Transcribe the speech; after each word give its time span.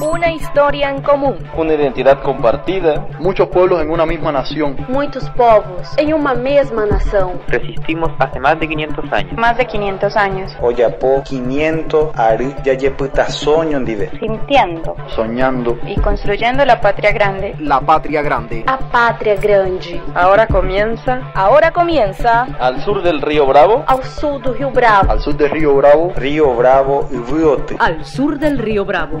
Una 0.00 0.30
historia 0.30 0.90
en 0.90 1.02
común. 1.02 1.36
Una 1.56 1.74
identidad 1.74 2.22
compartida. 2.22 3.04
Muchos 3.18 3.48
pueblos 3.48 3.82
en 3.82 3.90
una 3.90 4.06
misma 4.06 4.30
nación. 4.30 4.76
Muchos 4.88 5.28
povos 5.30 5.92
en 5.96 6.14
una 6.14 6.34
misma 6.34 6.86
nación. 6.86 7.40
Resistimos 7.48 8.12
hace 8.20 8.38
más 8.38 8.60
de 8.60 8.68
500 8.68 9.12
años. 9.12 9.32
Más 9.36 9.58
de 9.58 9.66
500 9.66 10.16
años. 10.16 10.56
Oyapo 10.60 11.24
500 11.24 12.16
ari 12.16 12.54
yayeputa 12.62 13.28
soño 13.28 13.80
ndive. 13.80 14.10
Sintiendo. 14.20 14.94
Soñando. 15.16 15.76
Y 15.84 15.96
construyendo 16.00 16.64
la 16.64 16.80
patria 16.80 17.10
grande. 17.10 17.56
La 17.58 17.80
patria 17.80 18.22
grande. 18.22 18.62
A 18.68 18.78
patria 18.78 19.34
grande. 19.34 20.00
Ahora 20.14 20.46
comienza. 20.46 21.32
Ahora 21.34 21.72
comienza. 21.72 22.46
Al 22.60 22.80
sur 22.82 23.02
del 23.02 23.20
río 23.20 23.46
Bravo. 23.46 23.82
Al 23.88 24.04
sur 24.04 24.40
del 24.40 24.54
río 24.54 24.70
Bravo. 24.70 25.10
Al 25.10 25.20
sur 25.20 25.36
del 25.36 25.50
río 25.50 25.74
Bravo. 25.74 26.12
Río 26.14 26.54
Bravo 26.54 27.08
y 27.10 27.16
Riote. 27.32 27.76
Al 27.80 28.04
sur 28.04 28.38
del 28.38 28.58
río 28.58 28.84
Bravo. 28.84 29.20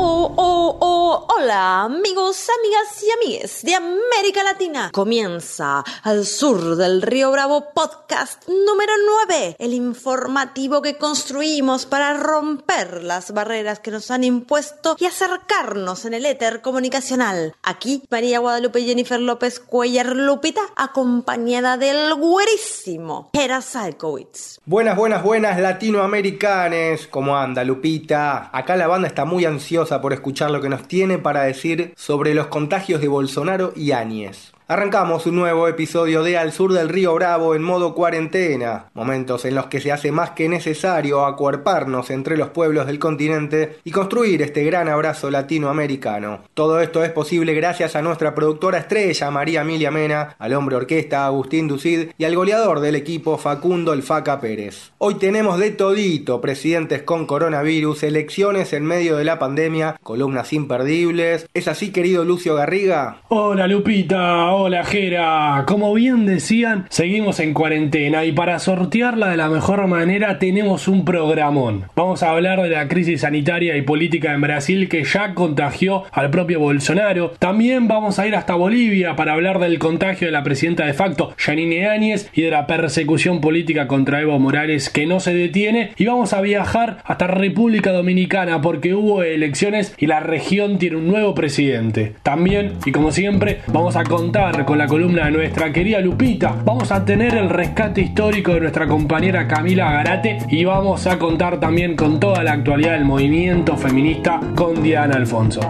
Oh, 0.00 0.32
oh, 0.36 0.78
oh, 0.78 1.26
hola 1.36 1.82
amigos, 1.82 2.46
amigas 2.60 3.02
y 3.02 3.10
amigues 3.10 3.62
de 3.64 3.74
América 3.74 4.44
Latina. 4.44 4.90
Comienza 4.92 5.82
al 6.04 6.24
sur 6.24 6.76
del 6.76 7.02
río 7.02 7.32
Bravo 7.32 7.72
podcast 7.74 8.46
número 8.46 8.92
9, 9.26 9.56
el 9.58 9.74
informativo 9.74 10.82
que 10.82 10.98
construimos 10.98 11.84
para 11.84 12.14
romper 12.14 13.02
las 13.02 13.32
barreras 13.32 13.80
que 13.80 13.90
nos 13.90 14.12
han 14.12 14.22
impuesto 14.22 14.94
y 15.00 15.06
acercarnos 15.06 16.04
en 16.04 16.14
el 16.14 16.26
éter 16.26 16.60
comunicacional. 16.60 17.56
Aquí 17.64 18.04
María 18.08 18.38
Guadalupe 18.38 18.84
Jennifer 18.84 19.18
López 19.18 19.58
Cuellar 19.58 20.14
Lupita, 20.14 20.62
acompañada 20.76 21.76
del 21.76 22.14
güerísimo 22.14 23.30
Hera 23.32 23.62
Salkowitz. 23.62 24.60
Buenas, 24.64 24.96
buenas, 24.96 25.24
buenas 25.24 25.58
latinoamericanes. 25.58 27.08
¿Cómo 27.08 27.36
anda 27.36 27.64
Lupita? 27.64 28.48
Acá 28.52 28.76
la 28.76 28.86
banda 28.86 29.08
está 29.08 29.24
muy 29.24 29.44
ansiosa 29.44 29.87
por 30.00 30.12
escuchar 30.12 30.50
lo 30.50 30.60
que 30.60 30.68
nos 30.68 30.86
tiene 30.86 31.18
para 31.18 31.42
decir 31.42 31.92
sobre 31.96 32.34
los 32.34 32.48
contagios 32.48 33.00
de 33.00 33.08
Bolsonaro 33.08 33.72
y 33.74 33.92
Áñez. 33.92 34.52
Arrancamos 34.70 35.24
un 35.24 35.36
nuevo 35.36 35.66
episodio 35.66 36.22
de 36.22 36.36
Al 36.36 36.52
Sur 36.52 36.74
del 36.74 36.90
Río 36.90 37.14
Bravo 37.14 37.54
en 37.54 37.62
modo 37.62 37.94
cuarentena, 37.94 38.90
momentos 38.92 39.46
en 39.46 39.54
los 39.54 39.68
que 39.68 39.80
se 39.80 39.92
hace 39.92 40.12
más 40.12 40.32
que 40.32 40.46
necesario 40.46 41.24
acuerparnos 41.24 42.10
entre 42.10 42.36
los 42.36 42.50
pueblos 42.50 42.86
del 42.86 42.98
continente 42.98 43.78
y 43.82 43.92
construir 43.92 44.42
este 44.42 44.62
gran 44.64 44.90
abrazo 44.90 45.30
latinoamericano. 45.30 46.40
Todo 46.52 46.82
esto 46.82 47.02
es 47.02 47.10
posible 47.12 47.54
gracias 47.54 47.96
a 47.96 48.02
nuestra 48.02 48.34
productora 48.34 48.76
estrella 48.76 49.30
María 49.30 49.62
Emilia 49.62 49.90
Mena, 49.90 50.36
al 50.38 50.52
hombre 50.52 50.76
orquesta 50.76 51.24
Agustín 51.24 51.66
Ducid 51.66 52.10
y 52.18 52.24
al 52.24 52.36
goleador 52.36 52.80
del 52.80 52.96
equipo 52.96 53.38
Facundo 53.38 53.94
El 53.94 54.02
Faca 54.02 54.38
Pérez. 54.38 54.92
Hoy 54.98 55.14
tenemos 55.14 55.58
de 55.58 55.70
todito, 55.70 56.42
presidentes 56.42 57.04
con 57.04 57.24
coronavirus, 57.24 58.02
elecciones 58.02 58.74
en 58.74 58.84
medio 58.84 59.16
de 59.16 59.24
la 59.24 59.38
pandemia, 59.38 59.96
columnas 60.02 60.52
imperdibles. 60.52 61.48
¿Es 61.54 61.68
así 61.68 61.90
querido 61.90 62.22
Lucio 62.26 62.54
Garriga? 62.54 63.22
Hola 63.28 63.66
Lupita, 63.66 64.57
Hola 64.60 64.84
Jera, 64.84 65.62
como 65.68 65.94
bien 65.94 66.26
decían, 66.26 66.86
seguimos 66.88 67.38
en 67.38 67.54
cuarentena 67.54 68.24
y 68.24 68.32
para 68.32 68.58
sortearla 68.58 69.28
de 69.28 69.36
la 69.36 69.48
mejor 69.48 69.86
manera 69.86 70.40
tenemos 70.40 70.88
un 70.88 71.04
programón. 71.04 71.84
Vamos 71.94 72.24
a 72.24 72.30
hablar 72.30 72.60
de 72.62 72.70
la 72.70 72.88
crisis 72.88 73.20
sanitaria 73.20 73.76
y 73.76 73.82
política 73.82 74.34
en 74.34 74.40
Brasil 74.40 74.88
que 74.88 75.04
ya 75.04 75.32
contagió 75.34 76.06
al 76.10 76.30
propio 76.30 76.58
Bolsonaro. 76.58 77.34
También 77.38 77.86
vamos 77.86 78.18
a 78.18 78.26
ir 78.26 78.34
hasta 78.34 78.56
Bolivia 78.56 79.14
para 79.14 79.34
hablar 79.34 79.60
del 79.60 79.78
contagio 79.78 80.26
de 80.26 80.32
la 80.32 80.42
presidenta 80.42 80.86
de 80.86 80.92
facto, 80.92 81.34
Janine 81.36 81.86
Áñez, 81.88 82.28
y 82.34 82.42
de 82.42 82.50
la 82.50 82.66
persecución 82.66 83.40
política 83.40 83.86
contra 83.86 84.20
Evo 84.20 84.40
Morales 84.40 84.90
que 84.90 85.06
no 85.06 85.20
se 85.20 85.34
detiene. 85.34 85.92
Y 85.96 86.06
vamos 86.06 86.32
a 86.32 86.40
viajar 86.40 86.98
hasta 87.04 87.28
República 87.28 87.92
Dominicana 87.92 88.60
porque 88.60 88.92
hubo 88.92 89.22
elecciones 89.22 89.94
y 89.98 90.08
la 90.08 90.18
región 90.18 90.78
tiene 90.78 90.96
un 90.96 91.06
nuevo 91.06 91.32
presidente. 91.36 92.14
También, 92.24 92.72
y 92.84 92.90
como 92.90 93.12
siempre, 93.12 93.60
vamos 93.68 93.94
a 93.94 94.02
contar 94.02 94.47
con 94.64 94.78
la 94.78 94.86
columna 94.86 95.26
de 95.26 95.30
nuestra 95.32 95.70
querida 95.70 96.00
Lupita. 96.00 96.56
Vamos 96.64 96.90
a 96.90 97.04
tener 97.04 97.34
el 97.34 97.50
rescate 97.50 98.00
histórico 98.00 98.54
de 98.54 98.60
nuestra 98.60 98.86
compañera 98.86 99.46
Camila 99.46 99.92
Garate 99.92 100.38
y 100.48 100.64
vamos 100.64 101.06
a 101.06 101.18
contar 101.18 101.60
también 101.60 101.94
con 101.94 102.18
toda 102.18 102.42
la 102.42 102.52
actualidad 102.52 102.92
del 102.92 103.04
movimiento 103.04 103.76
feminista 103.76 104.40
con 104.54 104.82
Diana 104.82 105.16
Alfonso. 105.16 105.60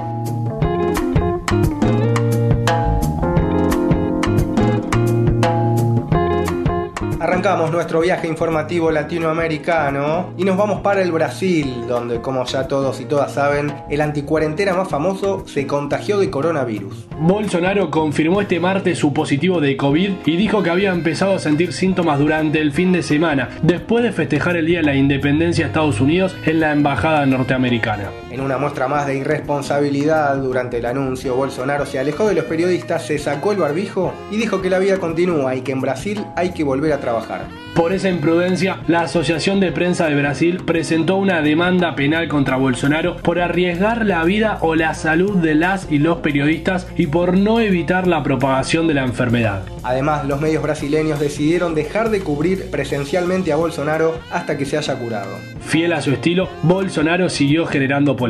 Arrancamos 7.39 7.71
nuestro 7.71 8.01
viaje 8.01 8.27
informativo 8.27 8.91
latinoamericano 8.91 10.35
y 10.37 10.43
nos 10.43 10.57
vamos 10.57 10.81
para 10.81 11.03
el 11.03 11.13
Brasil, 11.13 11.85
donde 11.87 12.21
como 12.21 12.45
ya 12.45 12.67
todos 12.67 13.01
y 13.01 13.05
todas 13.05 13.35
saben, 13.35 13.73
el 13.89 14.01
anticuarentena 14.01 14.75
más 14.75 14.89
famoso 14.89 15.45
se 15.47 15.65
contagió 15.65 16.19
de 16.19 16.31
coronavirus. 16.31 17.07
Bolsonaro 17.21 17.93
confirmó 17.93 18.41
este 18.41 18.59
martes 18.59 18.99
su 18.99 19.13
positivo 19.13 19.61
de 19.61 19.77
COVID 19.77 20.11
y 20.27 20.37
dijo 20.37 20.65
que 20.65 20.71
había 20.71 20.91
empezado 20.91 21.37
a 21.37 21.39
sentir 21.39 21.73
síntomas 21.73 22.19
durante 22.19 22.61
el 22.61 22.73
fin 22.73 22.91
de 22.91 23.05
semana, 23.05 23.51
después 23.63 24.03
de 24.03 24.11
festejar 24.11 24.57
el 24.57 24.67
Día 24.67 24.81
de 24.81 24.87
la 24.87 24.97
Independencia 24.97 25.65
de 25.65 25.69
Estados 25.69 26.01
Unidos 26.01 26.37
en 26.45 26.59
la 26.59 26.73
Embajada 26.73 27.25
Norteamericana. 27.25 28.11
En 28.39 28.45
una 28.45 28.57
muestra 28.57 28.87
más 28.87 29.05
de 29.05 29.17
irresponsabilidad 29.17 30.37
durante 30.37 30.79
el 30.79 30.87
anuncio, 30.87 31.35
Bolsonaro 31.35 31.85
se 31.85 31.99
alejó 31.99 32.29
de 32.29 32.37
los 32.37 32.45
periodistas, 32.45 33.05
se 33.05 33.19
sacó 33.19 33.51
el 33.51 33.59
barbijo 33.59 34.15
y 34.31 34.37
dijo 34.37 34.63
que 34.63 34.71
la 34.71 34.79
vida 34.79 34.99
continúa 34.99 35.57
y 35.57 35.63
que 35.63 35.73
en 35.73 35.81
Brasil 35.81 36.25
hay 36.37 36.51
que 36.51 36.63
volver 36.63 36.93
a 36.93 37.01
trabajar. 37.01 37.49
Por 37.75 37.93
esa 37.93 38.09
imprudencia, 38.09 38.79
la 38.87 39.03
Asociación 39.03 39.59
de 39.61 39.73
Prensa 39.73 40.07
de 40.07 40.15
Brasil 40.15 40.63
presentó 40.65 41.17
una 41.17 41.43
demanda 41.43 41.97
penal 41.97 42.29
contra 42.29 42.57
Bolsonaro 42.57 43.17
por 43.17 43.41
arriesgar 43.41 44.07
la 44.07 44.25
vida 44.25 44.59
o 44.63 44.77
la 44.77 44.95
salud 44.95 45.37
de 45.37 45.55
las 45.57 45.91
y 45.91 45.99
los 45.99 46.19
periodistas 46.19 46.87
y 46.97 47.09
por 47.09 47.37
no 47.37 47.61
evitar 47.61 48.07
la 48.07 48.23
propagación 48.23 48.87
de 48.87 48.95
la 48.95 49.05
enfermedad. 49.05 49.63
Además, 49.83 50.27
los 50.27 50.41
medios 50.41 50.63
brasileños 50.63 51.21
decidieron 51.21 51.75
dejar 51.75 52.11
de 52.11 52.21
cubrir 52.21 52.71
presencialmente 52.71 53.53
a 53.53 53.57
Bolsonaro 53.57 54.19
hasta 54.31 54.57
que 54.59 54.65
se 54.65 54.77
haya 54.77 54.97
curado. 54.97 55.37
Fiel 55.61 55.93
a 55.93 56.01
su 56.01 56.11
estilo, 56.13 56.49
Bolsonaro 56.63 57.29
siguió 57.29 57.67
generando 57.67 58.17
polémica. 58.17 58.28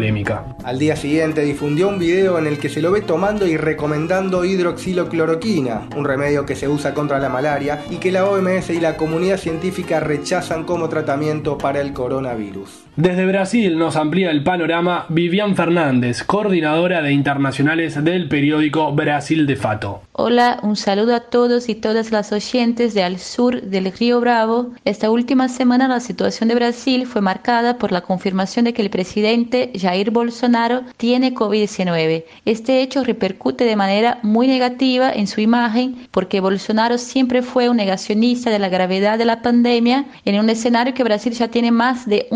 Al 0.64 0.78
día 0.78 0.96
siguiente 0.96 1.42
difundió 1.42 1.88
un 1.88 1.98
video 1.98 2.38
en 2.38 2.46
el 2.46 2.58
que 2.58 2.68
se 2.68 2.80
lo 2.80 2.92
ve 2.92 3.00
tomando 3.00 3.46
y 3.46 3.56
recomendando 3.56 4.44
hidroxilocloroquina, 4.44 5.88
un 5.96 6.04
remedio 6.04 6.46
que 6.46 6.56
se 6.56 6.68
usa 6.68 6.94
contra 6.94 7.18
la 7.18 7.28
malaria 7.28 7.84
y 7.90 7.96
que 7.96 8.12
la 8.12 8.24
OMS 8.24 8.70
y 8.70 8.80
la 8.80 8.96
comunidad 8.96 9.38
científica 9.38 10.00
rechazan 10.00 10.64
como 10.64 10.88
tratamiento 10.88 11.58
para 11.58 11.80
el 11.80 11.92
coronavirus. 11.92 12.87
Desde 12.98 13.26
Brasil 13.26 13.78
nos 13.78 13.94
amplía 13.94 14.32
el 14.32 14.42
panorama 14.42 15.06
Vivian 15.08 15.54
Fernández, 15.54 16.24
coordinadora 16.24 17.00
de 17.00 17.12
internacionales 17.12 18.02
del 18.02 18.28
periódico 18.28 18.90
Brasil 18.90 19.46
de 19.46 19.54
Fato. 19.54 20.02
Hola, 20.14 20.58
un 20.64 20.74
saludo 20.74 21.14
a 21.14 21.20
todos 21.20 21.68
y 21.68 21.76
todas 21.76 22.10
las 22.10 22.32
oyentes 22.32 22.94
de 22.94 23.04
al 23.04 23.20
sur 23.20 23.62
del 23.62 23.92
Río 23.92 24.20
Bravo. 24.20 24.72
Esta 24.84 25.12
última 25.12 25.48
semana 25.48 25.86
la 25.86 26.00
situación 26.00 26.48
de 26.48 26.56
Brasil 26.56 27.06
fue 27.06 27.20
marcada 27.20 27.78
por 27.78 27.92
la 27.92 28.00
confirmación 28.00 28.64
de 28.64 28.72
que 28.72 28.82
el 28.82 28.90
presidente 28.90 29.70
Jair 29.80 30.10
Bolsonaro 30.10 30.82
tiene 30.96 31.32
COVID-19. 31.32 32.24
Este 32.46 32.82
hecho 32.82 33.04
repercute 33.04 33.62
de 33.62 33.76
manera 33.76 34.18
muy 34.24 34.48
negativa 34.48 35.12
en 35.12 35.28
su 35.28 35.40
imagen 35.40 36.08
porque 36.10 36.40
Bolsonaro 36.40 36.98
siempre 36.98 37.42
fue 37.42 37.68
un 37.68 37.76
negacionista 37.76 38.50
de 38.50 38.58
la 38.58 38.68
gravedad 38.68 39.18
de 39.18 39.24
la 39.24 39.40
pandemia 39.40 40.06
en 40.24 40.40
un 40.40 40.50
escenario 40.50 40.94
que 40.94 41.04
Brasil 41.04 41.32
ya 41.32 41.46
tiene 41.46 41.70
más 41.70 42.08
de 42.08 42.26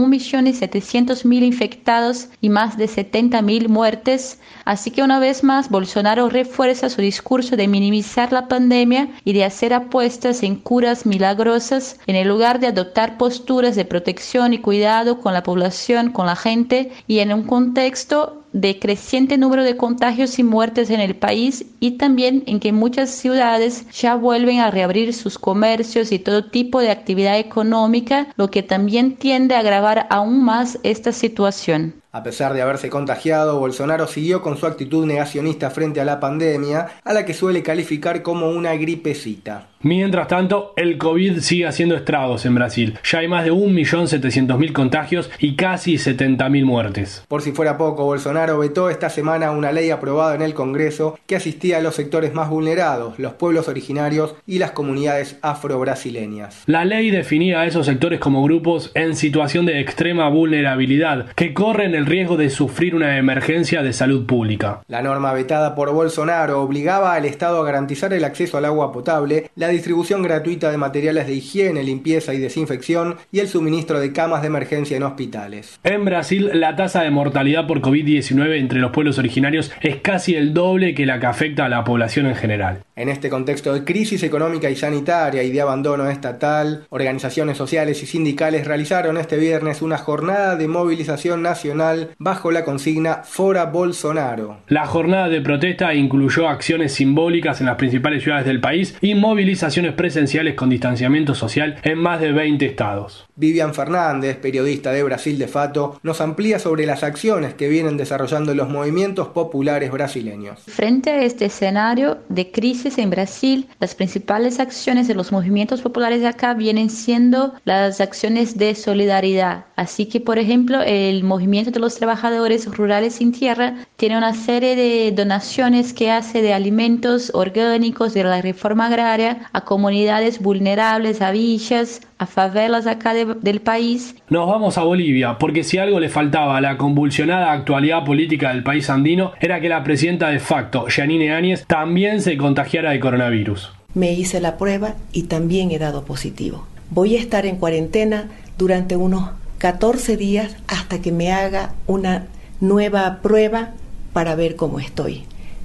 1.700.000 0.53 1.43
infectados 1.43 2.29
y 2.41 2.49
más 2.49 2.77
de 2.77 2.87
70.000 2.87 3.69
muertes. 3.69 4.39
Así 4.65 4.91
que 4.91 5.03
una 5.03 5.19
vez 5.19 5.43
más 5.45 5.71
Bolsonaro 5.71 6.29
refuerza 6.29 6.89
su 6.89 7.01
discurso 7.01 7.57
de 7.57 7.69
minimizar 7.69 8.33
la 8.33 8.49
pandemia 8.49 9.09
y 9.25 9.33
de 9.33 9.45
hacer 9.45 9.75
apuestas 9.75 10.43
en 10.43 10.57
curas 10.57 11.07
milagrosas 11.07 11.99
en 12.07 12.29
lugar 12.29 12.61
de 12.61 12.69
adoptar 12.69 13.19
posturas 13.19 13.77
de 13.77 13.85
protección 13.85 14.53
y 14.53 14.59
cuidado 14.59 15.21
con 15.21 15.33
la 15.33 15.43
población, 15.43 16.13
con 16.13 16.27
la 16.27 16.37
gente 16.37 16.93
y 17.07 17.19
en 17.19 17.33
un 17.33 17.43
contexto 17.45 18.42
de 18.53 18.79
creciente 18.79 19.39
número 19.39 19.65
de 19.65 19.77
contagios 19.77 20.39
y 20.39 20.43
muertes 20.43 20.91
en 20.91 21.01
el 21.01 21.17
país 21.17 21.65
y 21.81 21.93
también 21.93 22.45
en 22.47 22.61
que 22.61 22.73
muchas 22.73 23.11
ciudades 23.11 23.89
ya 23.91 24.15
vuelven 24.15 24.61
a 24.61 24.71
reabrir 24.71 25.15
sus 25.15 25.39
comercios 25.39 26.13
y 26.13 26.19
todo 26.19 26.45
tipo 26.51 26.81
de 26.81 26.91
actividad 26.91 27.39
económica, 27.39 28.29
lo 28.37 28.51
que 28.51 28.63
también 28.63 29.17
tiende 29.17 29.55
a 29.55 29.61
agravar 29.61 30.07
aún 30.11 30.45
más 30.45 30.79
esta 30.83 31.13
situación. 31.13 31.95
A 32.15 32.23
pesar 32.23 32.53
de 32.53 32.61
haberse 32.61 32.91
contagiado, 32.91 33.59
Bolsonaro 33.59 34.07
siguió 34.07 34.43
con 34.43 34.59
su 34.59 34.67
actitud 34.67 35.07
negacionista 35.07 35.71
frente 35.71 35.99
a 35.99 36.05
la 36.05 36.21
pandemia, 36.21 36.89
a 37.03 37.13
la 37.15 37.25
que 37.25 37.33
suele 37.33 37.63
calificar 37.63 38.23
como 38.23 38.51
una 38.51 38.75
gripecita. 38.75 39.69
Mientras 39.85 40.29
tanto, 40.29 40.75
el 40.77 40.97
COVID 40.97 41.41
sigue 41.41 41.67
haciendo 41.67 41.97
estragos 41.97 42.47
en 42.47 42.55
Brasil. 42.55 42.99
Ya 43.03 43.19
hay 43.19 43.27
más 43.27 43.45
de 43.45 43.53
1.700.000 43.53 44.73
contagios 44.73 45.29
y 45.41 45.57
casi 45.57 45.95
70.000 45.95 46.65
muertes. 46.65 47.25
Por 47.27 47.43
si 47.43 47.51
fuera 47.51 47.77
poco, 47.77 48.05
Bolsonaro 48.05 48.61
vetó 48.61 48.91
esta 48.91 49.11
semana 49.11 49.51
una 49.51 49.73
ley 49.73 49.91
aprobada 49.91 50.37
en 50.37 50.43
el 50.43 50.55
Congreso 50.55 51.19
que 51.27 51.35
asistía 51.35 51.79
a 51.79 51.81
los 51.81 51.97
sectores 51.97 52.33
más 52.33 52.49
vulnerados, 52.49 53.19
los 53.19 53.33
pueblos 53.33 53.67
originarios 53.67 54.37
y 54.47 54.61
las 54.61 54.71
comunidades 54.71 55.37
afro-brasileñas. 55.43 56.63
La 56.67 56.85
ley 56.85 57.11
definía 57.11 57.61
a 57.61 57.67
esos 57.67 57.87
sectores 57.87 58.21
como 58.21 58.45
grupos 58.45 58.93
en 58.95 59.17
situación 59.17 59.67
de 59.67 59.81
extrema 59.81 60.29
vulnerabilidad, 60.29 61.27
que 61.35 61.55
corren 61.55 61.97
el 61.97 62.07
riesgo 62.07 62.37
de 62.37 62.51
sufrir 62.51 62.95
una 62.95 63.19
emergencia 63.19 63.83
de 63.83 63.93
salud 63.93 64.27
pública. 64.27 64.83
La 64.87 65.03
norma 65.03 65.33
vetada 65.33 65.75
por 65.75 65.93
Bolsonaro 65.93 66.63
obligaba 66.63 67.15
al 67.15 67.25
Estado 67.25 67.61
a 67.61 67.65
garantizar 67.65 68.13
el 68.13 68.25
acceso 68.25 68.59
al 68.59 68.67
agua 68.67 68.93
potable, 68.93 69.51
la 69.57 69.72
distribución 69.73 70.23
gratuita 70.23 70.71
de 70.71 70.77
materiales 70.77 71.27
de 71.27 71.35
higiene, 71.35 71.83
limpieza 71.83 72.35
y 72.35 72.39
desinfección 72.39 73.17
y 73.33 73.41
el 73.41 73.49
suministro 73.49 73.99
de 73.99 74.13
camas 74.13 74.43
de 74.43 74.49
emergencia 74.49 74.97
en 74.97 75.03
hospitales. 75.03 75.81
En 75.83 76.05
Brasil, 76.05 76.51
la 76.55 76.77
tasa 76.77 77.03
de 77.03 77.11
mortalidad 77.11 77.67
por 77.67 77.81
COVID-19 77.81 78.59
entre 78.59 78.79
los 78.79 78.93
pueblos 78.93 79.19
originarios 79.19 79.73
es 79.81 79.97
casi 79.97 80.35
el 80.35 80.55
doble 80.55 80.95
que 80.95 81.07
la 81.07 81.19
que 81.19 81.27
afecta 81.27 81.65
a 81.65 81.69
la 81.69 81.85
población 81.85 82.27
en 82.27 82.37
general. 82.37 82.85
En 82.95 83.09
este 83.09 83.31
contexto 83.31 83.73
de 83.73 83.85
crisis 83.85 84.23
económica 84.23 84.69
y 84.69 84.77
sanitaria 84.77 85.43
y 85.43 85.51
de 85.51 85.61
abandono 85.61 86.09
estatal, 86.09 86.85
organizaciones 86.91 87.57
sociales 87.57 88.03
y 88.03 88.07
sindicales 88.07 88.67
realizaron 88.67 89.17
este 89.17 89.39
viernes 89.39 89.81
una 89.81 89.97
jornada 89.97 90.57
de 90.57 90.69
movilización 90.69 91.43
nacional 91.43 92.11
bajo 92.19 92.51
la 92.51 92.65
consigna 92.65 93.23
Fora 93.25 93.65
Bolsonaro. 93.65 94.59
La 94.69 94.87
jornada 94.87 95.29
de 95.29 95.41
protesta 95.41 95.95
incluyó 95.95 96.49
acciones 96.49 96.93
simbólicas 96.93 97.61
en 97.61 97.67
las 97.67 97.77
principales 97.77 98.23
ciudades 98.23 98.45
del 98.45 98.61
país 98.61 98.97
y 99.01 99.15
movilizaciones 99.15 99.62
presenciales 99.95 100.55
con 100.55 100.69
distanciamiento 100.69 101.35
social 101.35 101.77
en 101.83 101.99
más 101.99 102.21
de 102.21 102.33
20 102.33 102.67
estados. 102.67 103.27
Vivian 103.35 103.73
Fernández, 103.73 104.37
periodista 104.37 104.93
de 104.93 105.03
Brasil 105.03 105.39
de 105.39 105.49
Fato, 105.49 105.99
nos 106.03 106.21
amplía 106.21 106.59
sobre 106.59 106.85
las 106.85 107.03
acciones 107.03 107.55
que 107.55 107.69
vienen 107.69 107.97
desarrollando 107.97 108.55
los 108.55 108.69
movimientos 108.69 109.29
populares 109.29 109.91
brasileños. 109.91 110.61
Frente 110.67 111.11
a 111.11 111.23
este 111.23 111.47
escenario 111.47 112.19
de 112.29 112.51
crisis 112.51 112.99
en 112.99 113.09
Brasil, 113.09 113.69
las 113.81 113.95
principales 113.95 114.61
acciones 114.61 115.09
de 115.09 115.15
los 115.15 115.33
movimientos 115.33 115.81
populares 115.81 116.21
de 116.21 116.29
acá 116.29 116.53
vienen 116.53 116.91
siendo 116.91 117.55
las 117.65 118.01
acciones 118.01 118.59
de 118.59 118.75
solidaridad. 118.75 119.65
Así 119.77 120.07
que, 120.07 120.21
por 120.21 120.39
ejemplo, 120.39 120.83
el 120.83 121.25
movimiento 121.25 121.71
de 121.71 121.81
los 121.81 121.95
trabajadores 121.95 122.67
rurales 122.67 123.15
sin 123.15 123.33
tierra 123.33 123.87
tiene 123.97 124.19
una 124.19 124.35
serie 124.35 124.77
de 124.77 125.11
donaciones 125.13 125.95
que 125.95 126.11
hace 126.11 126.43
de 126.43 126.53
alimentos 126.53 127.31
orgánicos 127.35 128.15
de 128.15 128.25
la 128.25 128.43
reforma 128.43 128.87
agraria 128.87 129.49
a 129.53 129.63
comunidades 129.63 130.39
vulnerables, 130.41 131.23
a 131.23 131.31
villas, 131.31 132.03
a 132.23 132.27
favelas 132.27 132.87
acá 132.87 133.15
de, 133.15 133.35
del 133.41 133.61
país. 133.61 134.15
Nos 134.29 134.49
vamos 134.49 134.79
a 134.79 134.85
Bolivia, 134.85 135.39
porque 135.39 135.65
si 135.65 135.79
algo 135.79 135.99
le 135.99 136.09
faltaba 136.09 136.57
a 136.57 136.61
la 136.61 136.77
convulsionada 136.77 137.53
actualidad 137.53 138.05
política 138.05 138.51
del 138.51 138.63
país 138.63 138.89
andino 138.89 139.33
era 139.41 139.61
que 139.61 139.69
la 139.69 139.83
presidenta 139.83 140.29
de 140.29 140.39
facto, 140.39 140.87
Yanine 140.89 141.33
Áñez, 141.33 141.67
también 141.67 142.23
se 142.23 142.37
contagiara 142.37 142.93
de 142.93 143.01
coronavirus. 143.01 143.73
Me 143.95 144.13
hice 144.13 144.41
la 144.41 144.57
prueba 144.57 144.95
y 145.13 145.25
también 145.25 145.71
he 145.73 145.79
dado 145.79 146.05
positivo. 146.05 146.67
Voy 146.91 147.17
a 147.17 147.21
estar 147.21 147.45
en 147.45 147.57
cuarentena 147.57 148.29
durante 148.57 148.97
unos 148.97 149.31
14 149.59 150.17
días 150.17 150.57
hasta 150.69 151.01
que 151.01 151.11
me 151.11 151.33
haga 151.33 151.75
una 151.87 152.27
nueva 152.61 153.19
prueba 153.21 153.71
para 154.13 154.35
ver 154.37 154.55
cómo 154.57 154.79
estoy. 154.79 155.25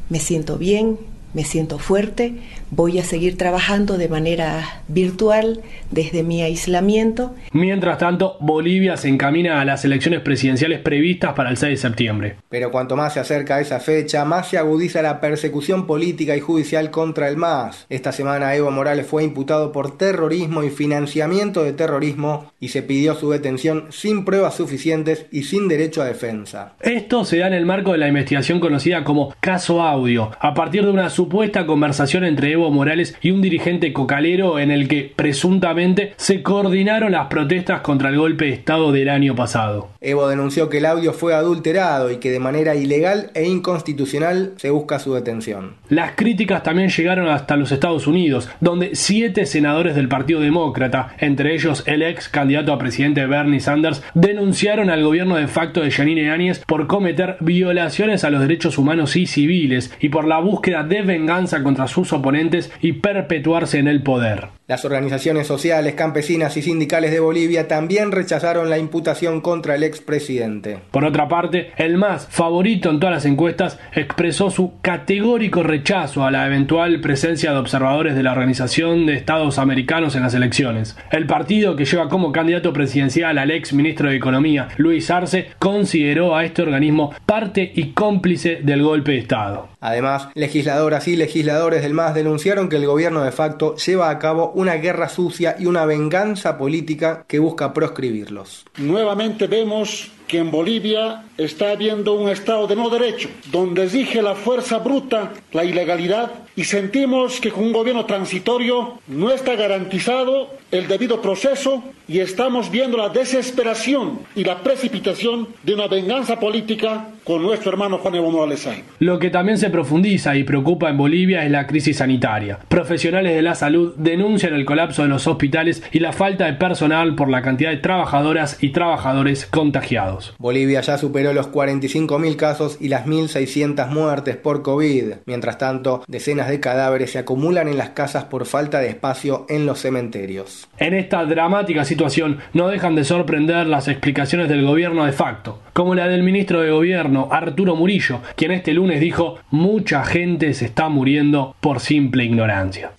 Me 0.09 0.19
siento 0.19 0.57
bien, 0.57 0.97
me 1.33 1.43
siento 1.43 1.77
fuerte, 1.77 2.35
voy 2.71 2.99
a 2.99 3.03
seguir 3.03 3.37
trabajando 3.37 3.97
de 3.97 4.09
manera 4.09 4.81
virtual 4.87 5.61
desde 5.91 6.23
mi 6.23 6.41
aislamiento. 6.41 7.33
Mientras 7.53 7.97
tanto, 7.97 8.37
Bolivia 8.39 8.97
se 8.97 9.07
encamina 9.07 9.61
a 9.61 9.65
las 9.65 9.85
elecciones 9.85 10.21
presidenciales 10.21 10.79
previstas 10.79 11.33
para 11.33 11.49
el 11.49 11.57
6 11.57 11.71
de 11.71 11.77
septiembre. 11.77 12.35
Pero 12.49 12.71
cuanto 12.71 12.95
más 12.95 13.13
se 13.13 13.19
acerca 13.19 13.55
a 13.55 13.61
esa 13.61 13.79
fecha, 13.79 14.25
más 14.25 14.49
se 14.49 14.57
agudiza 14.57 15.01
la 15.01 15.21
persecución 15.21 15.87
política 15.87 16.35
y 16.35 16.39
judicial 16.39 16.91
contra 16.91 17.29
el 17.29 17.37
MAS. 17.37 17.85
Esta 17.89 18.11
semana 18.11 18.55
Evo 18.55 18.71
Morales 18.71 19.07
fue 19.07 19.23
imputado 19.23 19.71
por 19.71 19.97
terrorismo 19.97 20.63
y 20.63 20.69
financiamiento 20.69 21.63
de 21.63 21.73
terrorismo 21.73 22.51
y 22.59 22.69
se 22.69 22.83
pidió 22.83 23.15
su 23.15 23.29
detención 23.31 23.85
sin 23.89 24.25
pruebas 24.25 24.55
suficientes 24.55 25.27
y 25.31 25.43
sin 25.43 25.67
derecho 25.67 26.01
a 26.01 26.05
defensa. 26.05 26.73
Esto 26.81 27.25
se 27.25 27.37
da 27.37 27.47
en 27.47 27.53
el 27.53 27.65
marco 27.65 27.91
de 27.91 27.97
la 27.97 28.07
investigación 28.07 28.59
conocida 28.59 29.03
como 29.03 29.33
Caso 29.39 29.81
Audio, 29.81 30.31
a 30.39 30.53
partir 30.53 30.83
de 30.83 30.91
una 30.91 31.09
supuesta 31.09 31.65
conversación 31.65 32.25
entre 32.25 32.51
Evo 32.51 32.56
Morales 32.57 33.15
y 33.21 33.31
un 33.31 33.41
dirigente 33.41 33.93
cocalero 33.93 34.59
en 34.59 34.71
el 34.71 34.87
que 34.87 35.11
presuntamente 35.15 36.13
se 36.17 36.43
coordinaron 36.43 37.11
las 37.11 37.27
protestas 37.27 37.81
contra 37.81 38.09
el 38.09 38.17
golpe 38.17 38.45
de 38.45 38.53
Estado 38.53 38.91
del 38.91 39.09
año 39.09 39.35
pasado. 39.35 39.89
Evo 40.01 40.27
denunció 40.27 40.69
que 40.69 40.79
el 40.79 40.85
audio 40.85 41.13
fue 41.13 41.33
adulterado 41.33 42.11
y 42.11 42.17
que 42.17 42.31
de 42.31 42.39
manera 42.39 42.75
ilegal 42.75 43.31
e 43.33 43.47
inconstitucional 43.47 44.53
se 44.57 44.69
busca 44.69 44.99
su 44.99 45.13
detención. 45.13 45.75
Las 45.89 46.13
críticas 46.15 46.63
también 46.63 46.89
llegaron 46.89 47.27
hasta 47.27 47.55
los 47.55 47.71
Estados 47.71 48.07
Unidos, 48.07 48.49
donde 48.59 48.91
siete 48.93 49.45
senadores 49.45 49.95
del 49.95 50.07
Partido 50.07 50.39
Demócrata, 50.39 51.15
entre 51.19 51.53
ellos 51.53 51.83
el 51.85 52.01
ex 52.01 52.29
candidato 52.29 52.73
a 52.73 52.79
presidente 52.79 53.25
Bernie 53.25 53.59
Sanders, 53.59 54.01
denunciaron 54.13 54.89
al 54.89 55.03
gobierno 55.03 55.35
de 55.35 55.47
facto 55.47 55.81
de 55.81 55.91
Janine 55.91 56.31
Áñez 56.31 56.63
por 56.65 56.87
cometer 56.87 57.37
violaciones 57.39 58.23
a 58.23 58.29
los 58.29 58.41
derechos 58.41 58.77
humanos 58.77 59.15
y 59.15 59.25
civiles 59.25 59.91
y 59.99 60.09
por 60.09 60.27
la 60.27 60.39
búsqueda 60.39 60.83
de 60.83 61.01
venganza 61.01 61.63
contra 61.63 61.87
sus 61.87 62.13
oponentes 62.13 62.46
y 62.81 62.93
perpetuarse 62.93 63.79
en 63.79 63.87
el 63.87 64.03
poder. 64.03 64.56
Las 64.67 64.83
organizaciones 64.83 65.47
sociales, 65.47 65.93
campesinas 65.95 66.57
y 66.57 66.61
sindicales 66.61 67.11
de 67.11 67.21
Bolivia 67.21 67.69
también 67.69 68.11
rechazaron 68.11 68.69
la 68.69 68.77
imputación 68.77 69.39
contra 69.39 69.75
el 69.75 69.83
expresidente. 69.83 70.79
Por 70.91 71.05
otra 71.05 71.29
parte, 71.29 71.71
el 71.77 71.95
más 71.97 72.27
favorito 72.27 72.89
en 72.89 72.99
todas 72.99 73.15
las 73.15 73.25
encuestas 73.25 73.79
expresó 73.93 74.49
su 74.49 74.73
categórico 74.81 75.63
rechazo 75.63 76.25
a 76.25 76.31
la 76.31 76.45
eventual 76.45 76.99
presencia 76.99 77.53
de 77.53 77.59
observadores 77.59 78.13
de 78.13 78.23
la 78.23 78.33
Organización 78.33 79.05
de 79.05 79.13
Estados 79.13 79.57
Americanos 79.57 80.17
en 80.17 80.23
las 80.23 80.33
elecciones. 80.33 80.97
El 81.11 81.27
partido 81.27 81.77
que 81.77 81.85
lleva 81.85 82.09
como 82.09 82.33
candidato 82.33 82.73
presidencial 82.73 83.37
al 83.37 83.51
ex 83.51 83.71
ministro 83.71 84.09
de 84.09 84.17
Economía, 84.17 84.67
Luis 84.75 85.09
Arce, 85.09 85.47
consideró 85.59 86.35
a 86.35 86.43
este 86.43 86.63
organismo 86.63 87.13
parte 87.25 87.71
y 87.73 87.93
cómplice 87.93 88.59
del 88.61 88.83
golpe 88.83 89.13
de 89.13 89.19
Estado. 89.19 89.69
Además, 89.79 90.27
legisladoras 90.33 91.07
y 91.07 91.15
legisladores 91.15 91.83
del 91.83 91.93
MAS 91.93 92.15
denunciaron 92.15 92.67
que 92.67 92.77
el 92.77 92.87
gobierno 92.87 93.23
de 93.23 93.31
facto 93.31 93.75
lleva 93.75 94.09
a 94.09 94.17
cabo 94.17 94.51
una 94.57 94.73
guerra 94.73 95.07
sucia 95.07 95.55
y 95.59 95.67
una 95.67 95.85
venganza 95.85 96.57
política 96.57 97.25
que 97.27 97.37
busca 97.37 97.73
proscribirlos. 97.73 98.65
Nuevamente 98.77 99.45
vemos 99.45 100.09
que 100.27 100.39
en 100.39 100.51
Bolivia 100.51 101.23
está 101.37 101.71
habiendo 101.71 102.13
un 102.13 102.29
Estado 102.29 102.67
de 102.67 102.75
no 102.75 102.89
derecho, 102.89 103.29
donde 103.51 103.85
exige 103.85 104.21
la 104.21 104.35
fuerza 104.35 104.79
bruta, 104.79 105.33
la 105.53 105.63
ilegalidad, 105.63 106.31
y 106.55 106.63
sentimos 106.63 107.39
que 107.39 107.51
con 107.51 107.65
un 107.65 107.71
gobierno 107.71 108.05
transitorio 108.05 108.99
no 109.07 109.31
está 109.31 109.55
garantizado 109.55 110.49
el 110.71 110.87
debido 110.87 111.21
proceso 111.21 111.83
y 112.07 112.19
estamos 112.19 112.71
viendo 112.71 112.97
la 112.97 113.09
desesperación 113.09 114.19
y 114.35 114.43
la 114.43 114.57
precipitación 114.63 115.47
de 115.63 115.75
una 115.75 115.87
venganza 115.87 116.39
política 116.39 117.09
con 117.23 117.43
nuestro 117.43 117.71
hermano 117.71 117.99
Juan 117.99 118.15
Evo 118.15 118.31
Morales 118.31 118.67
Lo 118.99 119.19
que 119.19 119.29
también 119.29 119.57
se 119.57 119.69
profundiza 119.69 120.35
y 120.35 120.43
preocupa 120.43 120.89
en 120.89 120.97
Bolivia 120.97 121.43
es 121.43 121.51
la 121.51 121.67
crisis 121.67 121.97
sanitaria. 121.97 122.59
Profesionales 122.67 123.35
de 123.35 123.41
la 123.41 123.53
salud 123.53 123.93
denuncian 123.97 124.53
el 124.53 124.65
colapso 124.65 125.03
de 125.03 125.09
los 125.09 125.27
hospitales 125.27 125.83
y 125.91 125.99
la 125.99 126.11
falta 126.11 126.45
de 126.45 126.53
personal 126.53 127.15
por 127.15 127.29
la 127.29 127.41
cantidad 127.41 127.69
de 127.69 127.77
trabajadoras 127.77 128.57
y 128.63 128.69
trabajadores 128.69 129.45
contagiados. 129.45 130.16
Bolivia 130.37 130.81
ya 130.81 130.97
superó 130.97 131.33
los 131.33 131.51
45.000 131.51 132.35
casos 132.35 132.77
y 132.79 132.89
las 132.89 133.05
1.600 133.05 133.89
muertes 133.89 134.35
por 134.37 134.61
COVID. 134.61 135.13
Mientras 135.25 135.57
tanto, 135.57 136.03
decenas 136.07 136.49
de 136.49 136.59
cadáveres 136.59 137.11
se 137.11 137.19
acumulan 137.19 137.67
en 137.67 137.77
las 137.77 137.89
casas 137.89 138.25
por 138.25 138.45
falta 138.45 138.79
de 138.79 138.89
espacio 138.89 139.45
en 139.49 139.65
los 139.65 139.79
cementerios. 139.79 140.67
En 140.77 140.93
esta 140.93 141.25
dramática 141.25 141.85
situación 141.85 142.39
no 142.53 142.67
dejan 142.67 142.95
de 142.95 143.03
sorprender 143.03 143.67
las 143.67 143.87
explicaciones 143.87 144.49
del 144.49 144.65
gobierno 144.65 145.05
de 145.05 145.11
facto, 145.11 145.61
como 145.73 145.95
la 145.95 146.07
del 146.07 146.23
ministro 146.23 146.61
de 146.61 146.71
Gobierno, 146.71 147.29
Arturo 147.31 147.75
Murillo, 147.75 148.21
quien 148.35 148.51
este 148.51 148.73
lunes 148.73 148.99
dijo 148.99 149.39
mucha 149.49 150.03
gente 150.03 150.53
se 150.53 150.65
está 150.65 150.89
muriendo 150.89 151.55
por 151.59 151.79
simple 151.79 152.25
ignorancia. 152.25 152.91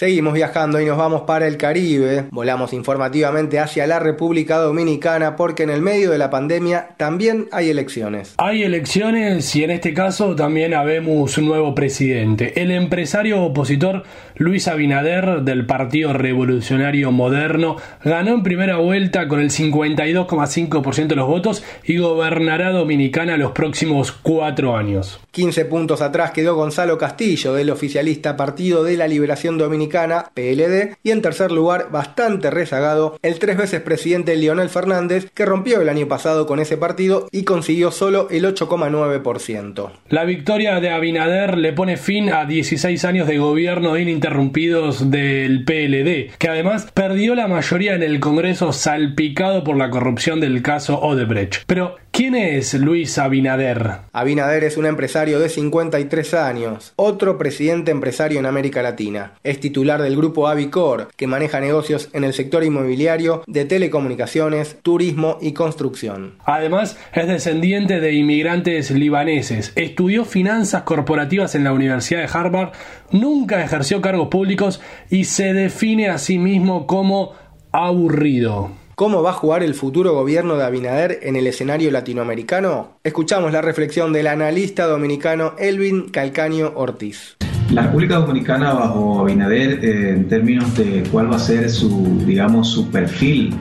Seguimos 0.00 0.32
viajando 0.32 0.80
y 0.80 0.86
nos 0.86 0.96
vamos 0.96 1.24
para 1.26 1.46
el 1.46 1.58
Caribe. 1.58 2.24
Volamos 2.30 2.72
informativamente 2.72 3.58
hacia 3.58 3.86
la 3.86 3.98
República 3.98 4.56
Dominicana 4.56 5.36
porque 5.36 5.64
en 5.64 5.68
el 5.68 5.82
medio 5.82 6.10
de 6.10 6.16
la 6.16 6.30
pandemia 6.30 6.94
también 6.96 7.48
hay 7.52 7.68
elecciones. 7.68 8.32
Hay 8.38 8.62
elecciones 8.62 9.54
y 9.54 9.62
en 9.62 9.72
este 9.72 9.92
caso 9.92 10.34
también 10.34 10.72
habemos 10.72 11.36
un 11.36 11.44
nuevo 11.44 11.74
presidente. 11.74 12.62
El 12.62 12.70
empresario 12.70 13.42
opositor 13.42 14.04
Luis 14.40 14.68
Abinader 14.68 15.42
del 15.42 15.66
Partido 15.66 16.14
Revolucionario 16.14 17.12
Moderno 17.12 17.76
ganó 18.02 18.32
en 18.32 18.42
primera 18.42 18.78
vuelta 18.78 19.28
con 19.28 19.38
el 19.38 19.50
52,5% 19.50 21.08
de 21.08 21.14
los 21.14 21.28
votos 21.28 21.62
y 21.84 21.98
gobernará 21.98 22.70
Dominicana 22.70 23.36
los 23.36 23.52
próximos 23.52 24.12
cuatro 24.12 24.78
años. 24.78 25.20
15 25.32 25.66
puntos 25.66 26.00
atrás 26.00 26.30
quedó 26.30 26.54
Gonzalo 26.54 26.96
Castillo 26.96 27.52
del 27.52 27.68
oficialista 27.68 28.38
Partido 28.38 28.82
de 28.82 28.96
la 28.96 29.08
Liberación 29.08 29.58
Dominicana, 29.58 30.30
PLD, 30.32 30.96
y 31.02 31.10
en 31.10 31.20
tercer 31.20 31.52
lugar, 31.52 31.90
bastante 31.90 32.50
rezagado, 32.50 33.18
el 33.20 33.38
tres 33.38 33.58
veces 33.58 33.82
presidente 33.82 34.34
Leonel 34.36 34.70
Fernández, 34.70 35.30
que 35.34 35.44
rompió 35.44 35.82
el 35.82 35.90
año 35.90 36.08
pasado 36.08 36.46
con 36.46 36.60
ese 36.60 36.78
partido 36.78 37.28
y 37.30 37.44
consiguió 37.44 37.90
solo 37.90 38.28
el 38.30 38.46
8,9%. 38.46 39.90
La 40.08 40.24
victoria 40.24 40.80
de 40.80 40.90
Abinader 40.90 41.58
le 41.58 41.74
pone 41.74 41.98
fin 41.98 42.32
a 42.32 42.46
16 42.46 43.04
años 43.04 43.28
de 43.28 43.36
gobierno 43.36 43.98
ininterrumpidos 44.30 45.10
del 45.10 45.64
PLD, 45.64 46.36
que 46.38 46.48
además 46.48 46.90
perdió 46.94 47.34
la 47.34 47.48
mayoría 47.48 47.94
en 47.94 48.02
el 48.02 48.20
Congreso 48.20 48.72
salpicado 48.72 49.64
por 49.64 49.76
la 49.76 49.90
corrupción 49.90 50.40
del 50.40 50.62
caso 50.62 51.00
Odebrecht. 51.00 51.64
Pero, 51.66 51.96
¿Quién 52.12 52.34
es 52.34 52.74
Luis 52.74 53.18
Abinader? 53.18 54.00
Abinader 54.12 54.64
es 54.64 54.76
un 54.76 54.84
empresario 54.84 55.38
de 55.38 55.48
53 55.48 56.34
años, 56.34 56.92
otro 56.96 57.38
presidente 57.38 57.92
empresario 57.92 58.40
en 58.40 58.46
América 58.46 58.82
Latina. 58.82 59.34
Es 59.44 59.60
titular 59.60 60.02
del 60.02 60.16
grupo 60.16 60.48
Avicor, 60.48 61.08
que 61.16 61.28
maneja 61.28 61.60
negocios 61.60 62.10
en 62.12 62.24
el 62.24 62.34
sector 62.34 62.64
inmobiliario, 62.64 63.44
de 63.46 63.64
telecomunicaciones, 63.64 64.78
turismo 64.82 65.38
y 65.40 65.52
construcción. 65.52 66.34
Además, 66.44 66.98
es 67.14 67.28
descendiente 67.28 68.00
de 68.00 68.12
inmigrantes 68.12 68.90
libaneses. 68.90 69.72
Estudió 69.76 70.24
finanzas 70.24 70.82
corporativas 70.82 71.54
en 71.54 71.62
la 71.62 71.72
Universidad 71.72 72.20
de 72.20 72.38
Harvard, 72.38 72.72
nunca 73.12 73.64
ejerció 73.64 74.00
cargos 74.00 74.28
públicos 74.28 74.80
y 75.10 75.24
se 75.24 75.54
define 75.54 76.08
a 76.08 76.18
sí 76.18 76.38
mismo 76.38 76.88
como 76.88 77.34
aburrido. 77.70 78.79
¿Cómo 79.00 79.22
va 79.22 79.30
a 79.30 79.32
jugar 79.32 79.62
el 79.62 79.72
futuro 79.72 80.12
gobierno 80.12 80.58
de 80.58 80.64
Abinader 80.64 81.20
en 81.22 81.34
el 81.34 81.46
escenario 81.46 81.90
latinoamericano? 81.90 82.98
Escuchamos 83.02 83.50
la 83.50 83.62
reflexión 83.62 84.12
del 84.12 84.26
analista 84.26 84.84
dominicano 84.84 85.54
Elvin 85.58 86.10
Calcaño 86.10 86.72
Ortiz. 86.74 87.38
La 87.70 87.84
República 87.84 88.16
Dominicana 88.16 88.74
bajo 88.74 89.20
Abinader, 89.20 89.82
eh, 89.82 90.10
en 90.10 90.28
términos 90.28 90.76
de 90.76 91.02
cuál 91.10 91.32
va 91.32 91.36
a 91.36 91.38
ser 91.38 91.70
su, 91.70 92.22
digamos, 92.26 92.68
su 92.68 92.90
perfil 92.90 93.56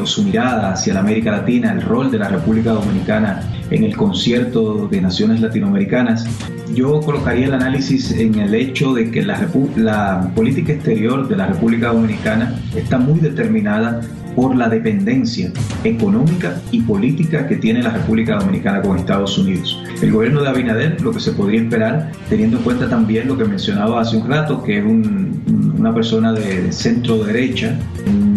o 0.00 0.06
su 0.06 0.22
mirada 0.22 0.74
hacia 0.74 0.94
la 0.94 1.00
América 1.00 1.32
Latina, 1.32 1.72
el 1.72 1.82
rol 1.82 2.12
de 2.12 2.20
la 2.20 2.28
República 2.28 2.70
Dominicana 2.70 3.42
en 3.72 3.82
el 3.82 3.96
concierto 3.96 4.86
de 4.86 5.00
naciones 5.00 5.40
latinoamericanas, 5.40 6.28
yo 6.72 7.00
colocaría 7.00 7.46
el 7.46 7.54
análisis 7.54 8.12
en 8.12 8.36
el 8.36 8.54
hecho 8.54 8.94
de 8.94 9.10
que 9.10 9.22
la, 9.22 9.48
la 9.74 10.30
política 10.36 10.74
exterior 10.74 11.26
de 11.26 11.34
la 11.34 11.48
República 11.48 11.88
Dominicana 11.88 12.54
está 12.76 12.98
muy 12.98 13.18
determinada 13.18 14.00
por 14.36 14.54
la 14.54 14.68
dependencia 14.68 15.50
económica 15.82 16.60
y 16.70 16.82
política 16.82 17.48
que 17.48 17.56
tiene 17.56 17.82
la 17.82 17.90
República 17.90 18.36
Dominicana 18.36 18.82
con 18.82 18.98
Estados 18.98 19.38
Unidos. 19.38 19.82
El 20.02 20.12
gobierno 20.12 20.42
de 20.42 20.48
Abinader, 20.50 21.00
lo 21.00 21.10
que 21.10 21.20
se 21.20 21.32
podría 21.32 21.62
esperar, 21.62 22.12
teniendo 22.28 22.58
en 22.58 22.62
cuenta 22.62 22.88
también 22.88 23.26
lo 23.26 23.36
que 23.36 23.44
mencionaba 23.44 24.02
hace 24.02 24.18
un 24.18 24.28
rato, 24.28 24.62
que 24.62 24.78
es 24.78 24.84
una 24.84 25.94
persona 25.94 26.32
de 26.32 26.70
centro 26.70 27.24
derecha, 27.24 27.78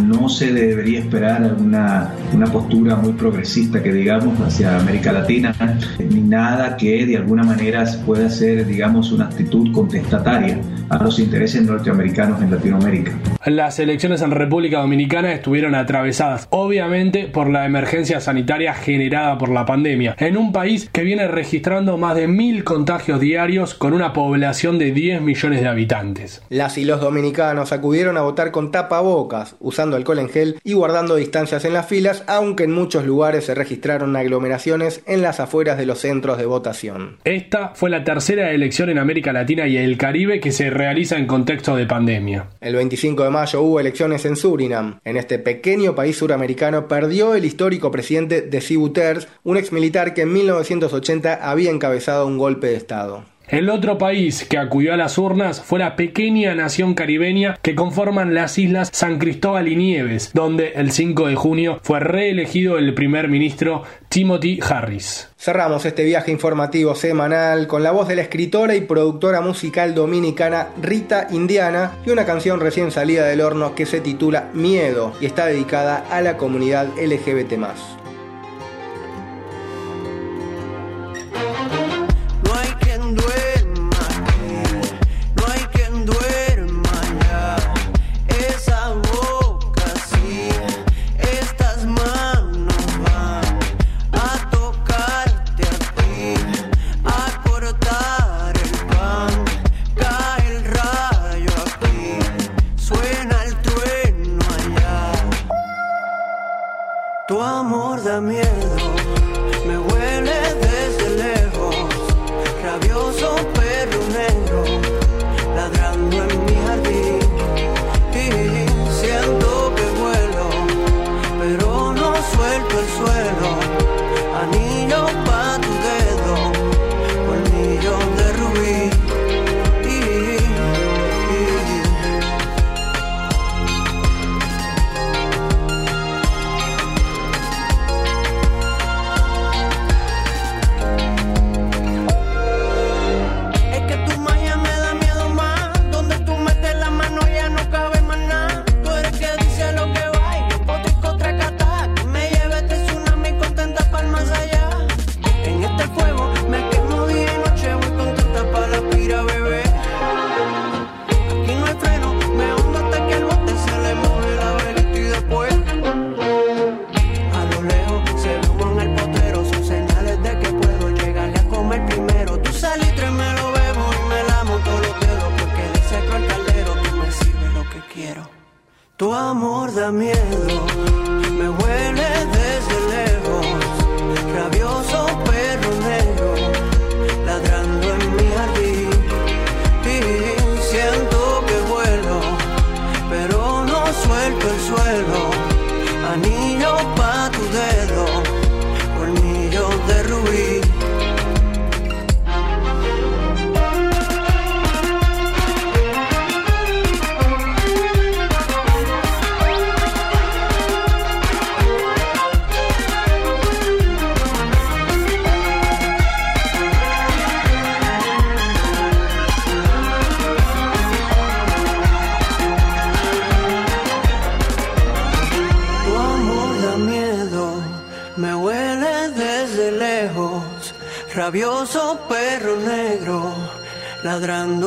no 0.09 0.27
se 0.27 0.51
debería 0.51 0.99
esperar 0.99 1.55
una, 1.59 2.11
una 2.33 2.47
postura 2.47 2.95
muy 2.95 3.13
progresista 3.13 3.83
que 3.83 3.93
digamos 3.93 4.39
hacia 4.39 4.79
América 4.79 5.11
Latina, 5.11 5.53
ni 5.99 6.21
nada 6.21 6.77
que 6.77 7.05
de 7.05 7.17
alguna 7.17 7.43
manera 7.43 7.85
pueda 8.05 8.29
ser, 8.29 8.65
digamos, 8.65 9.11
una 9.11 9.25
actitud 9.25 9.71
contestataria 9.71 10.59
a 10.89 11.03
los 11.03 11.19
intereses 11.19 11.61
norteamericanos 11.63 12.41
en 12.41 12.51
Latinoamérica. 12.51 13.11
Las 13.45 13.79
elecciones 13.79 14.21
en 14.21 14.31
República 14.31 14.79
Dominicana 14.79 15.31
estuvieron 15.31 15.73
atravesadas, 15.73 16.47
obviamente, 16.49 17.27
por 17.27 17.49
la 17.49 17.65
emergencia 17.65 18.19
sanitaria 18.19 18.73
generada 18.73 19.37
por 19.37 19.47
la 19.47 19.65
pandemia, 19.65 20.17
en 20.19 20.35
un 20.35 20.51
país 20.51 20.89
que 20.91 21.03
viene 21.03 21.25
registrando 21.25 21.97
más 21.97 22.17
de 22.17 22.27
mil 22.27 22.65
contagios 22.65 23.21
diarios 23.21 23.75
con 23.75 23.93
una 23.93 24.11
población 24.11 24.77
de 24.77 24.91
10 24.91 25.21
millones 25.21 25.61
de 25.61 25.69
habitantes. 25.69 26.43
Las 26.49 26.77
y 26.77 26.83
los 26.83 26.99
dominicanos 26.99 27.71
acudieron 27.71 28.17
a 28.17 28.23
votar 28.23 28.51
con 28.51 28.71
tapabocas, 28.71 29.55
usando 29.61 29.95
alcohol 29.95 30.19
en 30.19 30.29
gel 30.29 30.59
y 30.65 30.73
guardando 30.73 31.15
distancias 31.15 31.63
en 31.63 31.71
las 31.71 31.87
filas, 31.87 32.25
aunque 32.27 32.65
en 32.65 32.73
muchos 32.73 33.05
lugares 33.05 33.45
se 33.45 33.55
registraron 33.55 34.17
aglomeraciones 34.17 35.01
en 35.07 35.21
las 35.21 35.39
afueras 35.39 35.77
de 35.77 35.85
los 35.85 35.99
centros 35.99 36.37
de 36.37 36.45
votación. 36.45 37.19
Esta 37.23 37.69
fue 37.73 37.89
la 37.89 38.03
tercera 38.03 38.51
elección 38.51 38.89
en 38.89 38.97
América 38.97 39.31
Latina 39.31 39.65
y 39.65 39.77
el 39.77 39.97
Caribe 39.97 40.41
que 40.41 40.51
se 40.51 40.69
realiza 40.69 41.17
en 41.17 41.25
contexto 41.25 41.77
de 41.77 41.85
pandemia. 41.85 42.47
El 42.59 42.75
25 42.75 43.23
de 43.23 43.28
mayo 43.29 43.61
hubo 43.61 43.79
elecciones 43.79 44.25
en 44.25 44.35
Surinam. 44.35 44.99
En 45.03 45.17
este 45.17 45.39
pequeño 45.39 45.95
país 45.95 46.17
suramericano 46.17 46.87
perdió 46.87 47.35
el 47.35 47.45
histórico 47.45 47.91
presidente 47.91 48.41
de 48.41 48.77
Bouterse, 48.77 49.27
un 49.43 49.57
exmilitar 49.57 50.13
que 50.13 50.21
en 50.21 50.33
1980 50.33 51.49
había 51.49 51.71
encabezado 51.71 52.27
un 52.27 52.37
golpe 52.37 52.67
de 52.67 52.75
Estado. 52.75 53.23
El 53.49 53.71
otro 53.71 53.97
país 53.97 54.45
que 54.47 54.59
acudió 54.59 54.93
a 54.93 54.97
las 54.97 55.17
urnas 55.17 55.59
fue 55.59 55.79
la 55.79 55.95
pequeña 55.95 56.53
nación 56.53 56.93
caribeña 56.93 57.57
que 57.63 57.73
conforman 57.73 58.35
las 58.35 58.59
islas 58.59 58.91
San 58.93 59.17
Cristóbal 59.17 59.67
y 59.67 59.75
Nieves, 59.75 60.29
donde 60.35 60.73
el 60.75 60.91
5 60.91 61.25
de 61.25 61.35
junio 61.35 61.79
fue 61.81 61.99
reelegido 61.99 62.77
el 62.77 62.93
primer 62.93 63.27
ministro 63.27 63.85
Timothy 64.07 64.59
Harris. 64.61 65.29
Cerramos 65.35 65.83
este 65.85 66.03
viaje 66.03 66.31
informativo 66.31 66.93
semanal 66.93 67.65
con 67.65 67.81
la 67.81 67.89
voz 67.89 68.07
de 68.07 68.17
la 68.17 68.21
escritora 68.21 68.75
y 68.75 68.81
productora 68.81 69.41
musical 69.41 69.95
dominicana 69.95 70.67
Rita 70.79 71.27
Indiana 71.31 71.93
y 72.05 72.11
una 72.11 72.27
canción 72.27 72.59
recién 72.59 72.91
salida 72.91 73.25
del 73.25 73.41
horno 73.41 73.73
que 73.73 73.87
se 73.87 73.99
titula 73.99 74.49
Miedo 74.53 75.13
y 75.19 75.25
está 75.25 75.47
dedicada 75.47 76.05
a 76.11 76.21
la 76.21 76.37
comunidad 76.37 76.87
LGBT. 77.03 77.53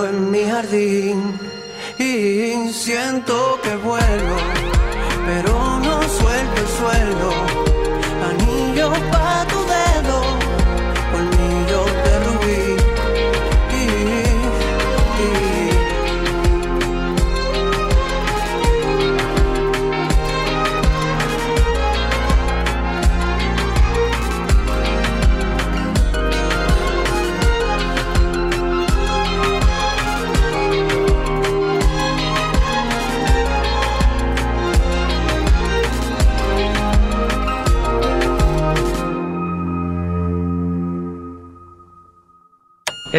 En 0.06 0.30
mi 0.30 0.44
jardín. 0.44 1.38
Y 1.98 2.72
siento 2.72 3.41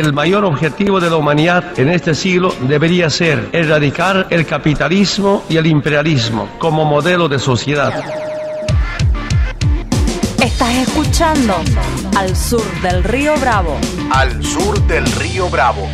El 0.03 0.12
mayor 0.12 0.43
objetivo 0.43 1.00
de 1.00 1.10
la 1.10 1.15
humanidad 1.15 1.79
en 1.79 1.88
este 1.88 2.13
siglo 2.13 2.53
debería 2.67 3.10
ser 3.10 3.48
erradicar 3.53 4.27
el 4.31 4.45
capitalismo 4.45 5.45
y 5.48 5.55
el 5.55 5.65
imperialismo 5.65 6.50
como 6.60 6.83
modelo 6.83 7.29
de 7.29 7.39
sociedad. 7.39 8.03
Estás 10.43 10.75
escuchando 10.75 11.55
Al 12.17 12.36
Sur 12.36 12.65
del 12.81 13.01
Río 13.05 13.33
Bravo. 13.38 13.77
Al 14.12 14.43
sur 14.43 14.77
del 14.88 15.10
río 15.13 15.48
Bravo. 15.50 15.88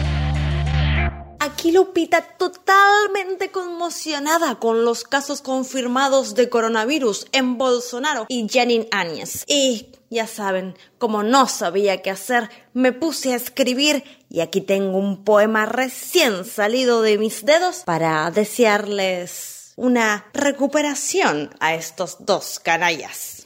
Aquí 1.39 1.71
Lupita 1.71 2.21
totalmente 2.21 3.51
conmocionada 3.51 4.55
con 4.55 4.85
los 4.85 5.03
casos 5.03 5.41
confirmados 5.41 6.33
de 6.33 6.49
coronavirus 6.49 7.27
en 7.31 7.59
Bolsonaro 7.59 8.25
y 8.27 8.47
Janine 8.49 8.87
Áñez. 8.91 9.45
Y 9.47 9.88
ya 10.09 10.27
saben, 10.27 10.75
como 10.97 11.23
no 11.23 11.47
sabía 11.47 12.01
qué 12.01 12.09
hacer, 12.09 12.49
me 12.73 12.91
puse 12.91 13.33
a 13.33 13.35
escribir 13.35 14.03
y 14.29 14.41
aquí 14.41 14.61
tengo 14.61 14.97
un 14.97 15.23
poema 15.23 15.65
recién 15.65 16.45
salido 16.45 17.01
de 17.01 17.17
mis 17.17 17.45
dedos 17.45 17.83
para 17.85 18.29
desearles 18.31 19.73
una 19.75 20.25
recuperación 20.33 21.51
a 21.59 21.73
estos 21.73 22.17
dos 22.19 22.59
canallas. 22.59 23.38